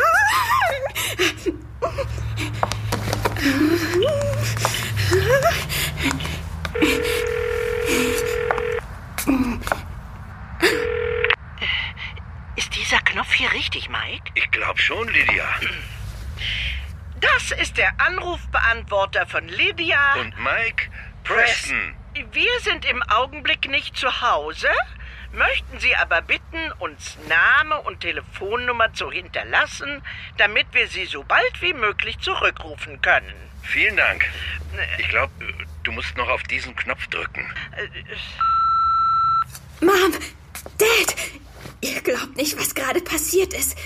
Ist 12.57 12.75
dieser 12.77 12.99
Knopf 13.01 13.33
hier 13.35 13.53
richtig, 13.53 13.89
Mike? 13.89 14.33
Ich 14.35 14.51
glaube 14.51 14.79
schon, 14.79 15.09
Lydia. 15.09 15.45
Das 17.21 17.53
ist 17.53 17.77
der 17.77 17.93
Anrufbeantworter 18.01 19.27
von 19.27 19.49
Lydia. 19.49 20.15
Und 20.15 20.39
Mike 20.39 20.91
Preston. 21.25 21.95
Wir 22.33 22.61
sind 22.61 22.85
im 22.85 23.03
Augenblick 23.03 23.69
nicht 23.69 23.97
zu 23.97 24.21
Hause, 24.21 24.69
möchten 25.35 25.79
Sie 25.81 25.95
aber 25.97 26.23
bitten, 26.23 26.73
uns 26.79 27.17
Name 27.29 27.81
und 27.83 28.01
Telefonnummer 28.01 28.93
zu 28.93 29.11
hinterlassen, 29.11 30.03
damit 30.37 30.67
wir 30.73 30.89
Sie 30.89 31.07
so 31.07 31.23
bald 31.25 31.61
wie 31.61 31.75
möglich 31.75 32.19
zurückrufen 32.21 33.01
können. 33.01 33.35
Vielen 33.63 33.97
Dank. 33.97 34.25
Ich 34.99 35.09
glaube, 35.09 35.33
du 35.83 35.93
musst 35.93 36.17
noch 36.17 36.29
auf 36.29 36.43
diesen 36.45 36.75
Knopf 36.77 37.07
drücken. 37.09 37.47
Mom, 39.81 40.13
Dad, 40.79 41.17
ihr 41.81 42.01
glaubt 42.03 42.37
nicht, 42.37 42.59
was 42.59 42.75
gerade 42.75 43.01
passiert 43.01 43.53
ist. 43.55 43.77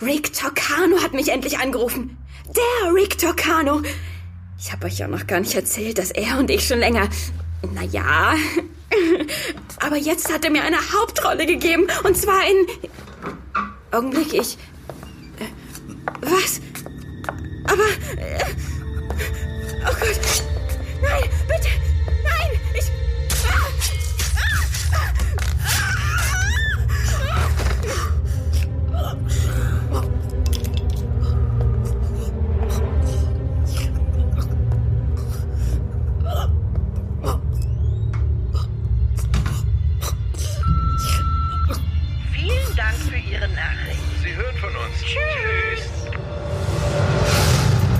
Rick 0.00 0.32
Torcano 0.32 1.02
hat 1.02 1.12
mich 1.12 1.30
endlich 1.30 1.58
angerufen. 1.58 2.18
Der 2.48 2.92
Rick 2.92 3.18
Torcano. 3.18 3.82
Ich 4.58 4.72
habe 4.72 4.86
euch 4.86 4.98
ja 4.98 5.08
noch 5.08 5.26
gar 5.26 5.40
nicht 5.40 5.54
erzählt, 5.54 5.98
dass 5.98 6.10
er 6.10 6.38
und 6.38 6.50
ich 6.50 6.66
schon 6.66 6.78
länger. 6.78 7.08
Naja. 7.72 8.34
Aber 9.80 9.96
jetzt 9.96 10.32
hat 10.32 10.44
er 10.44 10.50
mir 10.50 10.62
eine 10.62 10.78
Hauptrolle 10.92 11.46
gegeben. 11.46 11.86
Und 12.04 12.16
zwar 12.16 12.40
in. 12.46 12.66
Augenblick, 13.92 14.32
ich. 14.34 14.58
Äh, 15.38 15.46
Was? 16.22 16.60
Aber. 17.64 17.84
äh, 18.20 18.44
Oh 19.88 19.94
Gott. 20.00 20.45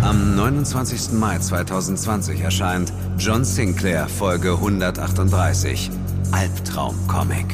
Am 0.06 0.36
29. 0.36 1.18
Mai 1.18 1.36
2020 1.36 2.40
erscheint 2.40 2.92
John 3.18 3.44
Sinclair 3.44 4.08
Folge 4.08 4.52
138 4.52 5.90
Albtraum-Comic. 6.30 7.46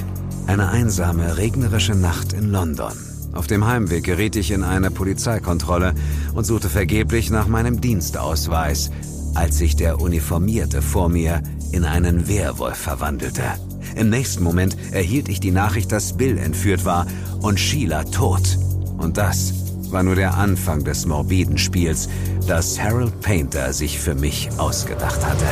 Eine 0.47 0.69
einsame, 0.69 1.39
regnerische 1.39 1.95
Nacht 1.95 2.35
in 2.35 2.51
London. 2.51 2.93
Auf 3.33 3.47
dem 3.47 3.67
Heimweg 3.67 4.05
geriet 4.05 4.37
ich 4.37 4.51
in 4.51 4.65
eine 4.65 4.91
Polizeikontrolle 4.91 5.95
und 6.35 6.45
suchte 6.45 6.69
vergeblich 6.69 7.31
nach 7.31 7.47
meinem 7.47 7.81
Dienstausweis, 7.81 8.91
als 9.35 9.57
sich 9.57 9.75
der 9.75 10.03
Uniformierte 10.03 10.83
vor 10.83 11.09
mir 11.09 11.43
in 11.73 11.87
einen 11.87 12.29
Werwolf 12.29 12.77
verwandelte. 12.77 13.45
Im 13.97 14.11
nächsten 14.11 14.45
Moment 14.45 14.77
erhielt 14.93 15.31
ich 15.31 15.41
die 15.41 15.53
Nachricht, 15.53 15.91
dass 15.91 16.19
Bill 16.19 16.37
entführt 16.37 16.85
war 16.85 17.07
und 17.41 17.59
Sheila 17.59 18.05
tot. 18.05 18.59
Und 18.99 19.17
das 19.17 19.62
war 19.93 20.03
nur 20.03 20.15
der 20.15 20.35
Anfang 20.35 20.85
des 20.85 21.07
morbiden 21.07 21.59
Spiels, 21.59 22.09
das 22.47 22.81
Harold 22.81 23.21
Painter 23.21 23.73
sich 23.73 23.99
für 23.99 24.15
mich 24.15 24.49
ausgedacht 24.57 25.25
hatte. 25.25 25.45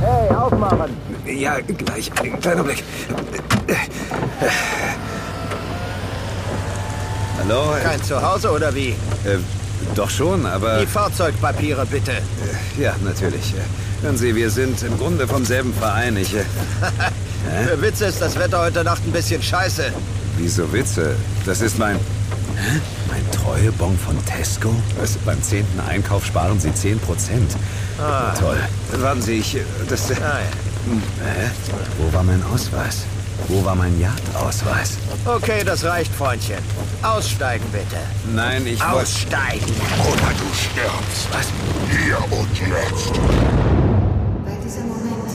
Hey, 0.00 0.28
aufmachen! 0.36 0.90
Ja, 1.26 1.58
gleich. 1.60 2.10
Ein 2.20 2.38
kleiner 2.40 2.62
Blick. 2.62 2.84
Hallo? 7.38 7.74
Kein 7.82 8.02
Zuhause 8.02 8.50
oder 8.50 8.74
wie? 8.74 8.88
Äh, 8.88 9.38
doch 9.94 10.10
schon, 10.10 10.44
aber... 10.44 10.80
Die 10.80 10.86
Fahrzeugpapiere 10.86 11.86
bitte. 11.86 12.12
Ja, 12.78 12.94
natürlich. 13.02 13.54
Hören 14.02 14.18
Sie, 14.18 14.34
wir 14.34 14.50
sind 14.50 14.82
im 14.82 14.98
Grunde 14.98 15.26
vom 15.26 15.44
selben 15.44 15.72
Verein. 15.72 16.16
Ich... 16.18 16.34
äh, 16.34 16.44
Für 17.68 17.80
Witze 17.80 18.06
ist 18.06 18.20
das 18.20 18.38
Wetter 18.38 18.60
heute 18.60 18.84
Nacht 18.84 19.02
ein 19.06 19.12
bisschen 19.12 19.42
scheiße. 19.42 19.84
Wieso 20.36 20.70
Witze? 20.72 21.16
Das 21.46 21.62
ist 21.62 21.78
mein... 21.78 21.96
Hä? 21.96 22.80
Mein 23.64 23.72
Treuebon 23.72 23.98
von 23.98 24.24
Tesco? 24.26 24.74
Was, 24.98 25.16
beim 25.18 25.42
zehnten 25.42 25.80
Einkauf 25.88 26.26
sparen 26.26 26.60
Sie 26.60 26.72
10 26.74 26.98
Prozent. 27.00 27.56
Ah. 27.98 28.34
Toll. 28.38 28.58
Warten 28.98 29.22
Sie, 29.22 29.38
ich... 29.38 29.56
Das... 29.88 30.10
Ah, 30.10 30.14
ja. 30.14 30.90
Hm? 30.90 31.02
Wo 31.98 32.12
war 32.12 32.22
mein 32.22 32.42
Ausweis? 32.52 33.04
Wo 33.48 33.64
war 33.64 33.74
mein 33.74 33.98
Jagdausweis? 33.98 34.98
Okay, 35.24 35.64
das 35.64 35.82
reicht, 35.82 36.12
Freundchen. 36.14 36.58
Aussteigen 37.02 37.64
bitte. 37.72 37.96
Nein, 38.34 38.66
ich. 38.66 38.84
Aussteigen. 38.84 39.64
Oder 40.12 40.30
du 40.36 40.54
stirbst. 40.54 41.28
Was? 41.32 41.46
Hier 41.90 42.18
und 42.38 42.58
jetzt. 42.58 43.18
Weil 44.44 44.58
dieser 44.62 44.84
Moment, 44.84 45.30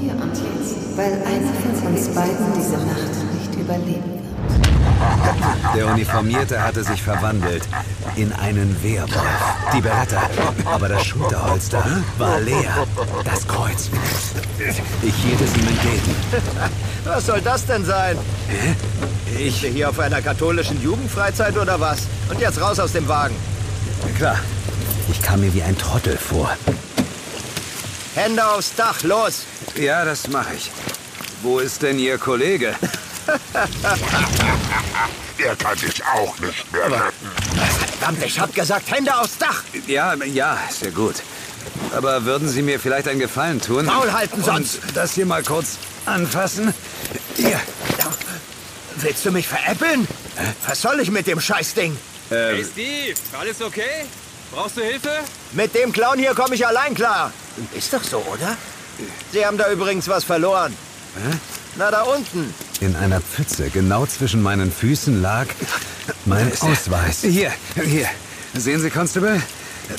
hier 0.00 0.12
und 0.14 0.34
jetzt, 0.34 0.96
weil 0.96 1.12
einer 1.12 1.52
von 1.60 1.92
uns 1.92 2.08
beiden 2.08 2.54
diese 2.56 2.78
Nacht 2.86 3.14
nicht 3.38 3.54
überleben 3.54 4.04
wird. 4.04 4.09
Der 5.74 5.86
Uniformierte 5.86 6.62
hatte 6.62 6.82
sich 6.84 7.02
verwandelt 7.02 7.62
in 8.16 8.32
einen 8.32 8.76
Werwolf. 8.82 9.20
Die 9.74 9.80
Beretta, 9.80 10.22
aber 10.64 10.88
das 10.88 11.04
Schulterholster 11.04 11.84
war 12.18 12.40
leer. 12.40 12.86
Das 13.24 13.46
Kreuz. 13.46 13.90
Ich 15.02 15.14
hielt 15.14 15.40
es 15.40 15.56
ihm 15.56 15.68
entgegen. 15.68 16.16
Was 17.04 17.26
soll 17.26 17.40
das 17.40 17.66
denn 17.66 17.84
sein? 17.84 18.18
Hä? 18.48 18.74
Ich 19.38 19.62
bin 19.62 19.74
hier 19.74 19.88
auf 19.88 19.98
einer 19.98 20.20
katholischen 20.20 20.82
Jugendfreizeit 20.82 21.56
oder 21.56 21.78
was? 21.78 22.00
Und 22.28 22.40
jetzt 22.40 22.60
raus 22.60 22.78
aus 22.78 22.92
dem 22.92 23.06
Wagen. 23.08 23.34
Klar. 24.16 24.38
Ich 25.10 25.22
kam 25.22 25.40
mir 25.40 25.52
wie 25.54 25.62
ein 25.62 25.76
Trottel 25.78 26.16
vor. 26.16 26.50
Hände 28.14 28.46
aufs 28.46 28.74
Dach, 28.74 29.02
los! 29.02 29.44
Ja, 29.76 30.04
das 30.04 30.28
mache 30.28 30.54
ich. 30.56 30.70
Wo 31.42 31.58
ist 31.58 31.82
denn 31.82 31.98
Ihr 31.98 32.18
Kollege? 32.18 32.74
Der 35.38 35.56
kann 35.56 35.76
sich 35.78 36.02
auch 36.04 36.38
nicht 36.38 36.72
mehr 36.72 36.84
retten. 36.84 37.30
Verdammt, 37.98 38.22
ich 38.24 38.38
hab 38.38 38.54
gesagt, 38.54 38.90
Hände 38.90 39.16
aufs 39.16 39.38
Dach! 39.38 39.62
Ja, 39.86 40.14
ja, 40.14 40.58
sehr 40.70 40.90
gut. 40.90 41.16
Aber 41.96 42.24
würden 42.24 42.48
Sie 42.48 42.62
mir 42.62 42.78
vielleicht 42.80 43.08
einen 43.08 43.20
Gefallen 43.20 43.60
tun? 43.60 43.84
Maul 43.86 44.12
halten 44.12 44.42
sonst! 44.42 44.82
Und 44.86 44.96
das 44.96 45.12
hier 45.14 45.26
mal 45.26 45.42
kurz 45.42 45.76
anfassen? 46.06 46.72
Hier. 47.36 47.60
Willst 48.96 49.24
du 49.24 49.30
mich 49.32 49.48
veräppeln? 49.48 50.06
Was 50.66 50.82
soll 50.82 51.00
ich 51.00 51.10
mit 51.10 51.26
dem 51.26 51.40
Scheißding? 51.40 51.96
Äh, 52.30 52.34
Hey 52.34 52.64
Steve, 52.64 53.14
alles 53.38 53.62
okay? 53.62 54.04
Brauchst 54.52 54.76
du 54.76 54.82
Hilfe? 54.82 55.10
Mit 55.52 55.74
dem 55.74 55.92
Clown 55.92 56.18
hier 56.18 56.34
komme 56.34 56.54
ich 56.54 56.66
allein 56.66 56.94
klar. 56.94 57.32
Ist 57.72 57.92
doch 57.92 58.02
so, 58.02 58.18
oder? 58.18 58.56
Sie 59.32 59.44
haben 59.46 59.56
da 59.56 59.70
übrigens 59.70 60.06
was 60.08 60.24
verloren. 60.24 60.76
Hä? 61.16 61.36
Na, 61.76 61.90
da 61.90 62.02
unten. 62.02 62.52
In 62.80 62.96
einer 62.96 63.20
Pfütze, 63.20 63.68
genau 63.68 64.06
zwischen 64.06 64.42
meinen 64.42 64.72
Füßen, 64.72 65.20
lag 65.20 65.46
mein 66.24 66.50
Ausweis. 66.60 67.20
Hier, 67.20 67.52
hier. 67.74 68.08
Sehen 68.54 68.80
Sie, 68.80 68.88
Constable? 68.88 69.40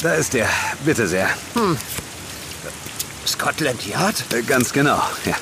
Da 0.02 0.16
ist 0.16 0.34
er. 0.34 0.50
Bitte 0.84 1.08
sehr. 1.08 1.30
Hm. 1.54 1.78
Scotland 3.28 3.86
Yard? 3.86 4.24
Ganz 4.48 4.74
genau, 4.74 5.02
ja. 5.26 5.36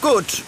Gut. 0.00 0.42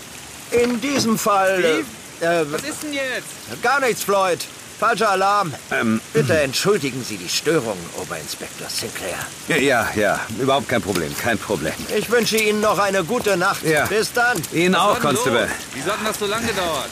In 0.51 0.81
diesem 0.81 1.17
Fall. 1.17 1.85
Äh, 2.21 2.45
Was 2.51 2.63
ist 2.63 2.83
denn 2.83 2.93
jetzt? 2.93 3.63
Gar 3.63 3.81
nichts, 3.81 4.03
Floyd. 4.03 4.45
Falscher 4.79 5.11
Alarm. 5.11 5.55
Ähm, 5.71 6.01
Bitte 6.13 6.39
entschuldigen 6.41 7.03
Sie 7.03 7.17
die 7.17 7.29
Störung, 7.29 7.79
Oberinspektor 7.97 8.69
Sinclair. 8.69 9.17
Ja, 9.49 9.57
ja, 9.57 9.89
ja, 9.97 10.21
überhaupt 10.39 10.69
kein 10.69 10.83
Problem, 10.83 11.17
kein 11.19 11.39
Problem. 11.39 11.73
Ich 11.97 12.11
wünsche 12.11 12.37
Ihnen 12.37 12.61
noch 12.61 12.79
eine 12.79 13.03
gute 13.05 13.37
Nacht. 13.37 13.63
Ja. 13.65 13.87
Bis 13.87 14.13
dann. 14.13 14.37
Ihnen 14.53 14.75
Was 14.75 14.81
auch, 14.81 15.01
Constable. 15.01 15.41
los? 15.43 15.51
Wieso 15.73 15.91
hat 15.93 15.99
das 16.07 16.19
so 16.19 16.27
lange 16.27 16.47
gedauert? 16.47 16.91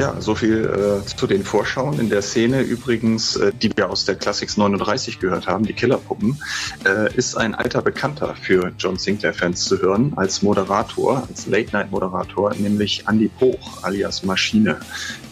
Ja, 0.00 0.18
so 0.18 0.34
viel 0.34 0.64
äh, 0.64 1.04
zu 1.04 1.26
den 1.26 1.44
Vorschauen. 1.44 2.00
In 2.00 2.08
der 2.08 2.22
Szene 2.22 2.62
übrigens, 2.62 3.36
äh, 3.36 3.52
die 3.52 3.70
wir 3.76 3.90
aus 3.90 4.06
der 4.06 4.14
Classics 4.14 4.56
39 4.56 5.18
gehört 5.18 5.46
haben, 5.46 5.66
die 5.66 5.74
Killerpuppen, 5.74 6.40
äh, 6.86 7.14
ist 7.14 7.36
ein 7.36 7.54
alter 7.54 7.82
Bekannter 7.82 8.34
für 8.34 8.72
John 8.78 8.96
Sinclair-Fans 8.96 9.62
zu 9.66 9.82
hören 9.82 10.14
als 10.16 10.40
Moderator, 10.40 11.24
als 11.28 11.46
Late-Night-Moderator, 11.48 12.54
nämlich 12.54 13.04
Andy 13.10 13.28
Poch 13.28 13.82
alias 13.82 14.22
Maschine, 14.22 14.80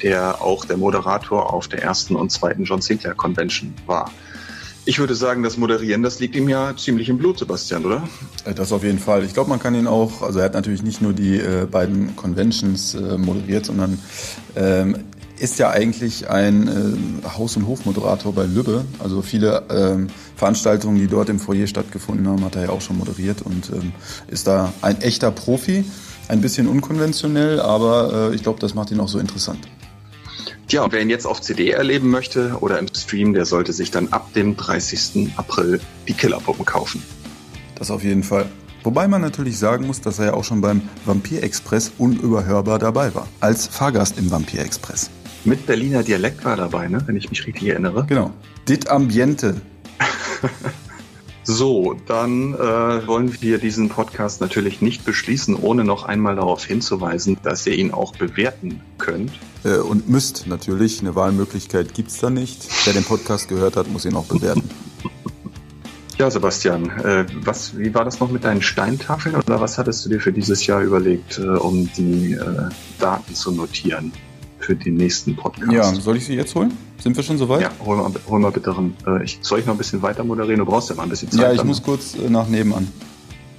der 0.02 0.42
auch 0.42 0.66
der 0.66 0.76
Moderator 0.76 1.50
auf 1.50 1.68
der 1.68 1.83
ersten 1.83 2.14
und 2.14 2.31
zweiten 2.31 2.64
John 2.64 2.83
Sinclair 2.83 3.14
Convention 3.14 3.72
war. 3.87 4.11
Ich 4.88 4.98
würde 4.98 5.14
sagen, 5.14 5.42
das 5.42 5.59
Moderieren, 5.59 6.03
das 6.03 6.18
liegt 6.18 6.35
ihm 6.35 6.48
ja 6.48 6.74
ziemlich 6.74 7.11
im 7.11 7.18
Blut, 7.18 7.38
Sebastian, 7.38 7.85
oder? 7.85 8.09
Äh, 8.46 8.55
Das 8.55 8.72
auf 8.72 8.83
jeden 8.83 8.98
Fall. 8.98 9.22
Ich 9.22 9.35
glaube, 9.35 9.51
man 9.51 9.61
kann 9.61 9.74
ihn 9.74 9.87
auch, 9.87 10.22
also 10.22 10.38
er 10.38 10.46
hat 10.46 10.55
natürlich 10.55 10.83
nicht 10.83 11.03
nur 11.03 11.12
die 11.12 11.37
äh, 11.37 11.66
beiden 11.70 12.16
Conventions 12.16 12.94
äh, 12.94 13.18
moderiert, 13.18 13.66
sondern 13.66 13.98
ähm, 14.57 14.96
ist 15.38 15.59
ja 15.59 15.68
eigentlich 15.68 16.31
ein 16.31 16.68
äh, 16.68 17.29
Haus- 17.37 17.59
und 17.59 17.66
Hofmoderator 17.66 18.33
bei 18.33 18.46
Lübbe. 18.46 18.87
Also 18.98 19.20
viele 19.20 19.62
ähm, 19.68 20.07
Veranstaltungen, 20.37 20.96
die 20.96 21.07
dort 21.07 21.29
im 21.29 21.38
Foyer 21.38 21.66
stattgefunden 21.66 22.27
haben, 22.27 22.42
hat 22.42 22.57
er 22.57 22.62
ja 22.62 22.70
auch 22.70 22.81
schon 22.81 22.96
moderiert 22.96 23.42
und 23.42 23.68
ähm, 23.68 23.92
ist 24.29 24.46
da 24.46 24.72
ein 24.81 25.03
echter 25.03 25.31
Profi. 25.31 25.85
Ein 26.29 26.40
bisschen 26.40 26.66
unkonventionell, 26.66 27.61
aber 27.61 28.31
äh, 28.31 28.35
ich 28.35 28.42
glaube, 28.42 28.59
das 28.59 28.74
macht 28.74 28.90
ihn 28.90 29.01
auch 29.01 29.09
so 29.09 29.18
interessant. 29.18 29.59
Tja, 30.68 30.83
und 30.83 30.92
wer 30.92 31.00
ihn 31.00 31.09
jetzt 31.09 31.26
auf 31.26 31.40
CD 31.40 31.70
erleben 31.70 32.11
möchte 32.11 32.59
oder 32.61 32.78
im 32.78 32.88
Stream, 32.94 33.33
der 33.33 33.46
sollte 33.46 33.72
sich 33.72 33.90
dann 33.90 34.09
ab 34.09 34.35
dem 34.35 34.54
30. 34.54 35.31
April 35.37 35.81
die 36.07 36.12
Killerpuppen 36.12 36.66
kaufen. 36.66 37.02
Das 37.76 37.90
auf 37.90 38.04
jeden 38.04 38.22
Fall. 38.22 38.44
Wobei 38.85 39.09
man 39.09 39.22
natürlich 39.22 39.59
sagen 39.59 39.87
muss, 39.87 40.02
dass 40.02 40.18
er 40.18 40.26
ja 40.26 40.35
auch 40.35 40.44
schon 40.44 40.61
beim 40.61 40.83
Vampir 41.07 41.42
Express 41.42 41.90
unüberhörbar 41.96 42.78
dabei 42.78 43.14
war. 43.14 43.28
Als 43.40 43.66
Fahrgast 43.66 44.18
im 44.18 44.31
Vampir 44.31 44.61
Express. 44.61 45.09
Mit 45.44 45.64
Berliner 45.64 46.02
Dialekt 46.02 46.44
war 46.44 46.52
er 46.52 46.57
dabei, 46.59 46.88
ne? 46.88 47.02
wenn 47.07 47.16
ich 47.16 47.31
mich 47.31 47.46
richtig 47.46 47.66
erinnere. 47.66 48.04
Genau. 48.07 48.31
Dit 48.68 48.90
Ambiente. 48.90 49.62
So, 51.50 51.96
dann 52.06 52.52
äh, 52.52 52.58
wollen 53.06 53.40
wir 53.40 53.56
diesen 53.56 53.88
Podcast 53.88 54.42
natürlich 54.42 54.82
nicht 54.82 55.06
beschließen, 55.06 55.56
ohne 55.56 55.82
noch 55.82 56.04
einmal 56.04 56.37
darauf 56.37 56.62
hinzuweisen, 56.62 57.38
dass 57.42 57.66
ihr 57.66 57.72
ihn 57.72 57.90
auch 57.90 58.14
bewerten 58.14 58.82
könnt. 58.98 59.32
Äh, 59.64 59.78
und 59.78 60.11
müsst 60.11 60.46
natürlich. 60.46 61.00
Eine 61.00 61.14
Wahlmöglichkeit 61.14 61.94
gibt's 61.94 62.20
da 62.20 62.28
nicht. 62.28 62.68
Wer 62.84 62.92
den 62.92 63.02
Podcast 63.02 63.48
gehört 63.48 63.76
hat, 63.76 63.88
muss 63.88 64.04
ihn 64.04 64.14
auch 64.14 64.26
bewerten. 64.26 64.68
Ja, 66.18 66.30
Sebastian, 66.30 66.90
äh, 66.98 67.24
was, 67.42 67.78
wie 67.78 67.94
war 67.94 68.04
das 68.04 68.20
noch 68.20 68.30
mit 68.30 68.44
deinen 68.44 68.61
Steintafeln 68.61 69.34
oder 69.34 69.58
was 69.58 69.78
hattest 69.78 70.04
du 70.04 70.11
dir 70.11 70.20
für 70.20 70.34
dieses 70.34 70.66
Jahr 70.66 70.82
überlegt, 70.82 71.38
äh, 71.38 71.46
um 71.46 71.90
die 71.96 72.34
äh, 72.34 72.68
Daten 72.98 73.34
zu 73.34 73.52
notieren 73.52 74.12
für 74.68 74.76
den 74.76 74.96
nächsten 74.96 75.35
Podcast? 75.35 75.72
Ja, 75.72 75.94
soll 75.94 76.18
ich 76.18 76.26
sie 76.26 76.35
jetzt 76.35 76.54
holen? 76.54 76.76
Sind 76.98 77.16
wir 77.16 77.22
schon 77.22 77.38
soweit? 77.38 77.62
Ja, 77.62 77.70
hol 77.83 77.96
mal, 77.96 78.12
hol 78.28 78.38
mal 78.38 78.52
bitte 78.52 78.76
ran. 78.76 78.94
Äh, 79.07 79.24
ich, 79.24 79.38
soll 79.40 79.61
ich 79.61 79.64
noch 79.64 79.72
ein 79.72 79.78
bisschen 79.78 80.02
weiter 80.02 80.24
moderieren? 80.24 80.59
Du 80.59 80.66
brauchst 80.66 80.90
ja 80.90 80.94
mal 80.94 81.04
ein 81.04 81.09
bisschen 81.09 81.31
Zeit. 81.31 81.40
Ja, 81.40 81.50
ich 81.52 81.57
dann. 81.57 81.66
muss 81.66 81.83
kurz 81.83 82.14
äh, 82.14 82.28
nach 82.28 82.48
nebenan. 82.48 82.87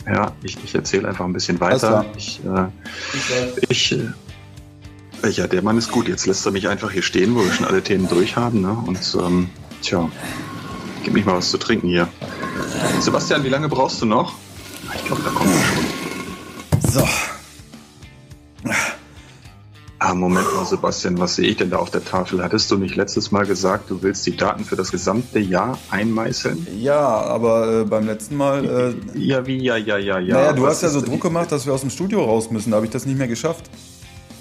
Ja, 0.05 0.33
ich, 0.43 0.55
ich 0.63 0.75
erzähle 0.75 1.07
einfach 1.07 1.25
ein 1.25 1.33
bisschen 1.33 1.59
weiter. 1.59 2.05
Ich, 2.15 2.41
äh, 2.45 2.67
ich, 3.69 3.91
äh, 3.91 5.29
ja, 5.31 5.47
der 5.47 5.63
Mann 5.63 5.79
ist 5.79 5.91
gut. 5.91 6.07
Jetzt 6.07 6.27
lässt 6.27 6.45
er 6.45 6.51
mich 6.51 6.67
einfach 6.67 6.91
hier 6.91 7.01
stehen, 7.01 7.33
wo 7.33 7.43
wir 7.43 7.51
schon 7.53 7.65
alle 7.65 7.81
Themen 7.81 8.07
durch 8.07 8.35
haben. 8.35 8.61
Ne? 8.61 8.77
Und 8.85 8.99
ähm, 9.19 9.49
tja, 9.81 10.11
gib 11.03 11.13
mich 11.13 11.25
mal 11.25 11.37
was 11.37 11.49
zu 11.49 11.57
trinken 11.57 11.87
hier. 11.87 12.07
Sebastian, 12.99 13.43
wie 13.43 13.49
lange 13.49 13.67
brauchst 13.67 13.99
du 13.99 14.05
noch? 14.05 14.35
Ich 14.93 15.05
glaube, 15.05 15.23
da 15.23 15.31
kommt 15.31 15.49
er 15.49 16.81
schon. 16.83 16.91
So. 16.91 17.07
Ah, 20.09 20.15
Moment 20.15 20.51
mal, 20.55 20.65
Sebastian, 20.65 21.19
was 21.19 21.35
sehe 21.35 21.47
ich 21.47 21.57
denn 21.57 21.69
da 21.69 21.77
auf 21.77 21.91
der 21.91 22.03
Tafel? 22.03 22.41
Hattest 22.43 22.71
du 22.71 22.77
nicht 22.77 22.95
letztes 22.95 23.29
Mal 23.29 23.45
gesagt, 23.45 23.91
du 23.91 24.01
willst 24.01 24.25
die 24.25 24.35
Daten 24.35 24.65
für 24.65 24.75
das 24.75 24.89
gesamte 24.89 25.37
Jahr 25.37 25.77
einmeißeln? 25.91 26.65
Ja, 26.79 26.99
aber 26.99 27.81
äh, 27.81 27.85
beim 27.85 28.07
letzten 28.07 28.35
Mal. 28.35 28.95
Äh, 29.15 29.19
ja, 29.19 29.45
wie, 29.45 29.57
ja, 29.57 29.77
ja, 29.77 29.99
ja, 29.99 30.17
ja. 30.17 30.33
Naja, 30.33 30.53
du 30.53 30.65
hast 30.65 30.81
ja 30.81 30.89
so 30.89 31.01
Druck 31.01 31.21
gemacht, 31.21 31.51
dass 31.51 31.67
wir 31.67 31.73
aus 31.73 31.81
dem 31.81 31.91
Studio 31.91 32.23
raus 32.23 32.49
müssen. 32.49 32.71
Da 32.71 32.77
habe 32.77 32.87
ich 32.87 32.91
das 32.91 33.05
nicht 33.05 33.19
mehr 33.19 33.27
geschafft. 33.27 33.69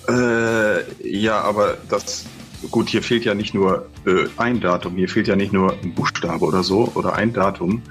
Äh, 0.09 0.85
ja, 1.07 1.42
aber 1.42 1.76
das. 1.90 2.24
Gut, 2.70 2.88
hier 2.88 3.02
fehlt 3.02 3.26
ja 3.26 3.35
nicht 3.35 3.52
nur 3.52 3.88
äh, 4.07 4.24
ein 4.38 4.61
Datum, 4.61 4.96
hier 4.96 5.11
fehlt 5.11 5.28
ja 5.28 5.37
nicht 5.37 5.52
nur 5.52 5.74
ein 5.83 5.92
Buchstabe 5.94 6.46
oder 6.46 6.62
so 6.62 6.90
oder 6.94 7.12
ein 7.12 7.35
Datum. 7.35 7.83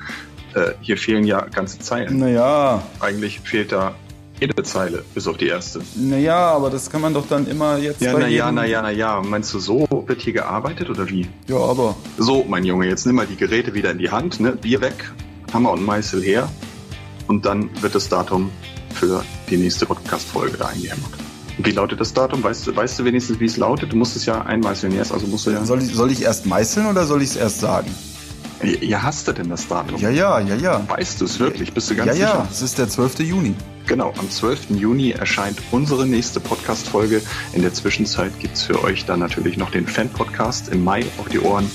Äh, 0.56 0.72
hier 0.82 0.98
fehlen 0.98 1.26
ja 1.26 1.42
ganze 1.42 1.78
Zeilen. 1.78 2.18
Naja, 2.18 2.82
Eigentlich 3.00 3.40
fehlt 3.42 3.72
da 3.72 3.94
jede 4.40 4.62
Zeile, 4.64 5.04
bis 5.14 5.28
auf 5.28 5.38
die 5.38 5.48
erste. 5.48 5.80
naja, 5.96 6.38
aber 6.52 6.70
das 6.70 6.90
kann 6.90 7.02
man 7.02 7.14
doch 7.14 7.28
dann 7.28 7.48
immer 7.48 7.78
jetzt. 7.78 8.02
Ja, 8.02 8.14
bei 8.14 8.20
na 8.20 8.28
ja, 8.28 8.46
jedem- 8.46 8.56
na 8.56 8.66
ja, 8.66 8.82
na 8.82 8.92
ja. 8.92 9.22
Meinst 9.22 9.54
du, 9.54 9.60
so 9.60 9.88
wird 10.08 10.22
hier 10.22 10.34
gearbeitet 10.34 10.90
oder 10.90 11.10
wie? 11.10 11.28
Ja, 11.48 11.58
aber. 11.58 11.96
So, 12.18 12.46
mein 12.48 12.64
Junge, 12.64 12.88
jetzt 12.88 13.06
nimm 13.06 13.16
mal 13.16 13.26
die 13.28 13.36
Geräte 13.36 13.74
wieder 13.74 13.92
in 13.92 13.98
die 13.98 14.12
Hand, 14.12 14.40
ne? 14.40 14.52
Bier 14.54 14.82
weg, 14.82 15.12
Hammer 15.54 15.72
und 15.72 15.84
Meißel 15.86 16.22
her. 16.22 16.50
Und 17.28 17.46
dann 17.46 17.70
wird 17.82 17.94
das 17.96 18.08
Datum 18.10 18.52
für 18.94 19.24
die 19.50 19.58
nächste 19.58 19.86
Podcast-Folge 19.86 20.58
da 20.58 20.68
eingehämmert. 20.68 21.12
Und 21.58 21.66
Wie 21.66 21.72
lautet 21.72 22.00
das 22.00 22.14
Datum? 22.14 22.44
Weißt 22.44 22.68
du, 22.68 22.76
weißt 22.76 23.00
du 23.00 23.06
wenigstens, 23.06 23.40
wie 23.40 23.46
es 23.46 23.58
lautet? 23.58 23.92
Du 23.92 23.96
musst 23.98 24.16
es 24.16 24.26
ja 24.26 24.42
einmeißeln 24.44 24.94
erst, 24.96 25.12
also 25.12 25.26
musst 25.28 25.48
du 25.48 25.52
ja. 25.52 25.66
Soll 25.66 25.82
ich, 25.82 25.94
soll 25.94 26.12
ich 26.12 26.22
erst 26.22 26.46
meißeln 26.46 26.86
oder 26.86 27.06
soll 27.06 27.22
ich 27.24 27.32
es 27.32 27.36
erst 27.36 27.60
sagen? 27.60 27.90
Ja, 28.82 29.04
hast 29.04 29.28
du 29.28 29.34
denn 29.34 29.50
das 29.50 29.68
Datum? 29.68 30.00
Ja, 30.00 30.10
ja, 30.10 30.40
ja, 30.40 30.56
ja. 30.56 30.82
Weißt 30.88 31.20
du 31.22 31.26
es 31.26 31.40
wirklich? 31.40 31.74
Bist 31.74 31.90
du 31.92 31.96
ganz 31.96 32.08
ja, 32.10 32.14
sicher? 32.14 32.28
ja, 32.28 32.48
es 32.52 32.62
ist 32.62 32.78
der 32.78 32.88
12. 32.90 33.20
Juni. 33.20 33.54
Genau, 33.88 34.14
am 34.18 34.30
12. 34.30 34.72
Juni 34.72 35.12
erscheint 35.12 35.60
unsere 35.72 36.06
nächste 36.06 36.42
Podcast-Folge. 36.42 37.22
In 37.54 37.62
der 37.62 37.74
Zwischenzeit 37.74 38.38
gibt's 38.38 38.64
für 38.64 38.84
euch 38.84 39.06
dann 39.06 39.22
natürlich 39.22 39.56
noch 39.56 39.72
den 39.72 39.88
Fan-Podcast 39.88 40.68
im 40.68 40.84
Mai 40.84 41.06
auf 41.18 41.30
die 41.30 41.40
Ohren. 41.40 41.72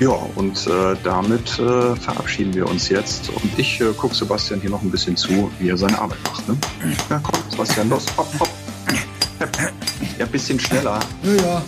Ja, 0.00 0.10
und 0.34 0.66
äh, 0.66 0.96
damit 1.02 1.58
äh, 1.58 1.96
verabschieden 1.96 2.52
wir 2.52 2.68
uns 2.68 2.90
jetzt. 2.90 3.30
Und 3.30 3.58
ich 3.58 3.80
äh, 3.80 3.94
gucke 3.96 4.14
Sebastian 4.14 4.60
hier 4.60 4.68
noch 4.68 4.82
ein 4.82 4.90
bisschen 4.90 5.16
zu, 5.16 5.50
wie 5.58 5.70
er 5.70 5.78
seine 5.78 5.98
Arbeit 5.98 6.18
macht. 6.24 6.46
Ne? 6.46 6.58
Ja, 7.08 7.20
komm, 7.22 7.40
Sebastian, 7.48 7.88
los, 7.88 8.04
hopp, 8.18 8.28
hopp. 8.38 8.50
Ja, 10.18 10.26
ein 10.26 10.30
bisschen 10.30 10.60
schneller. 10.60 11.00
Ja, 11.22 11.62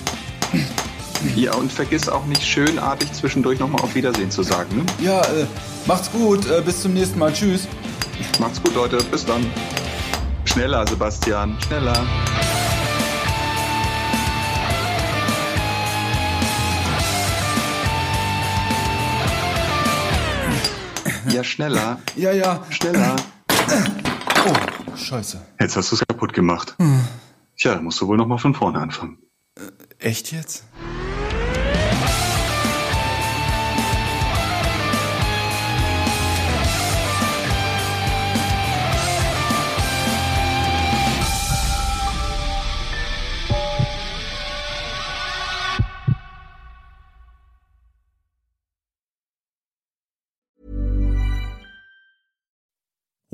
Ja, 1.35 1.55
und 1.55 1.73
vergiss 1.73 2.11
auch 2.11 2.27
nicht 2.27 2.43
schönartig 2.43 3.11
zwischendurch 3.13 3.59
nochmal 3.59 3.81
auf 3.81 3.95
Wiedersehen 3.95 4.31
zu 4.31 4.43
sagen. 4.43 4.77
Ne? 4.77 4.85
ja. 5.03 5.23
Äh, 5.23 5.47
macht's 5.87 6.11
gut. 6.13 6.47
Äh, 6.47 6.61
bis 6.61 6.83
zum 6.83 6.93
nächsten 6.93 7.19
Mal. 7.19 7.33
Tschüss. 7.33 7.67
Macht's 8.39 8.63
gut, 8.63 8.75
Leute. 8.75 8.99
Bis 9.11 9.25
dann. 9.25 9.45
Schneller, 10.45 10.87
Sebastian. 10.87 11.57
Schneller. 11.67 12.07
Ja, 21.29 21.45
schneller. 21.45 21.99
Ja, 22.15 22.33
ja. 22.33 22.65
Schneller. 22.71 23.17
Oh, 24.47 24.97
scheiße. 24.97 25.45
Jetzt 25.61 25.77
hast 25.77 25.91
du 25.91 25.97
es 25.97 26.07
kaputt 26.07 26.33
gemacht. 26.33 26.75
Hm. 26.79 27.05
Tja, 27.59 27.81
musst 27.81 28.01
du 28.01 28.07
wohl 28.07 28.17
nochmal 28.17 28.39
von 28.39 28.55
vorne 28.55 28.79
anfangen. 28.79 29.19
Äh, 29.59 29.63
echt 29.99 30.33
jetzt? 30.33 30.65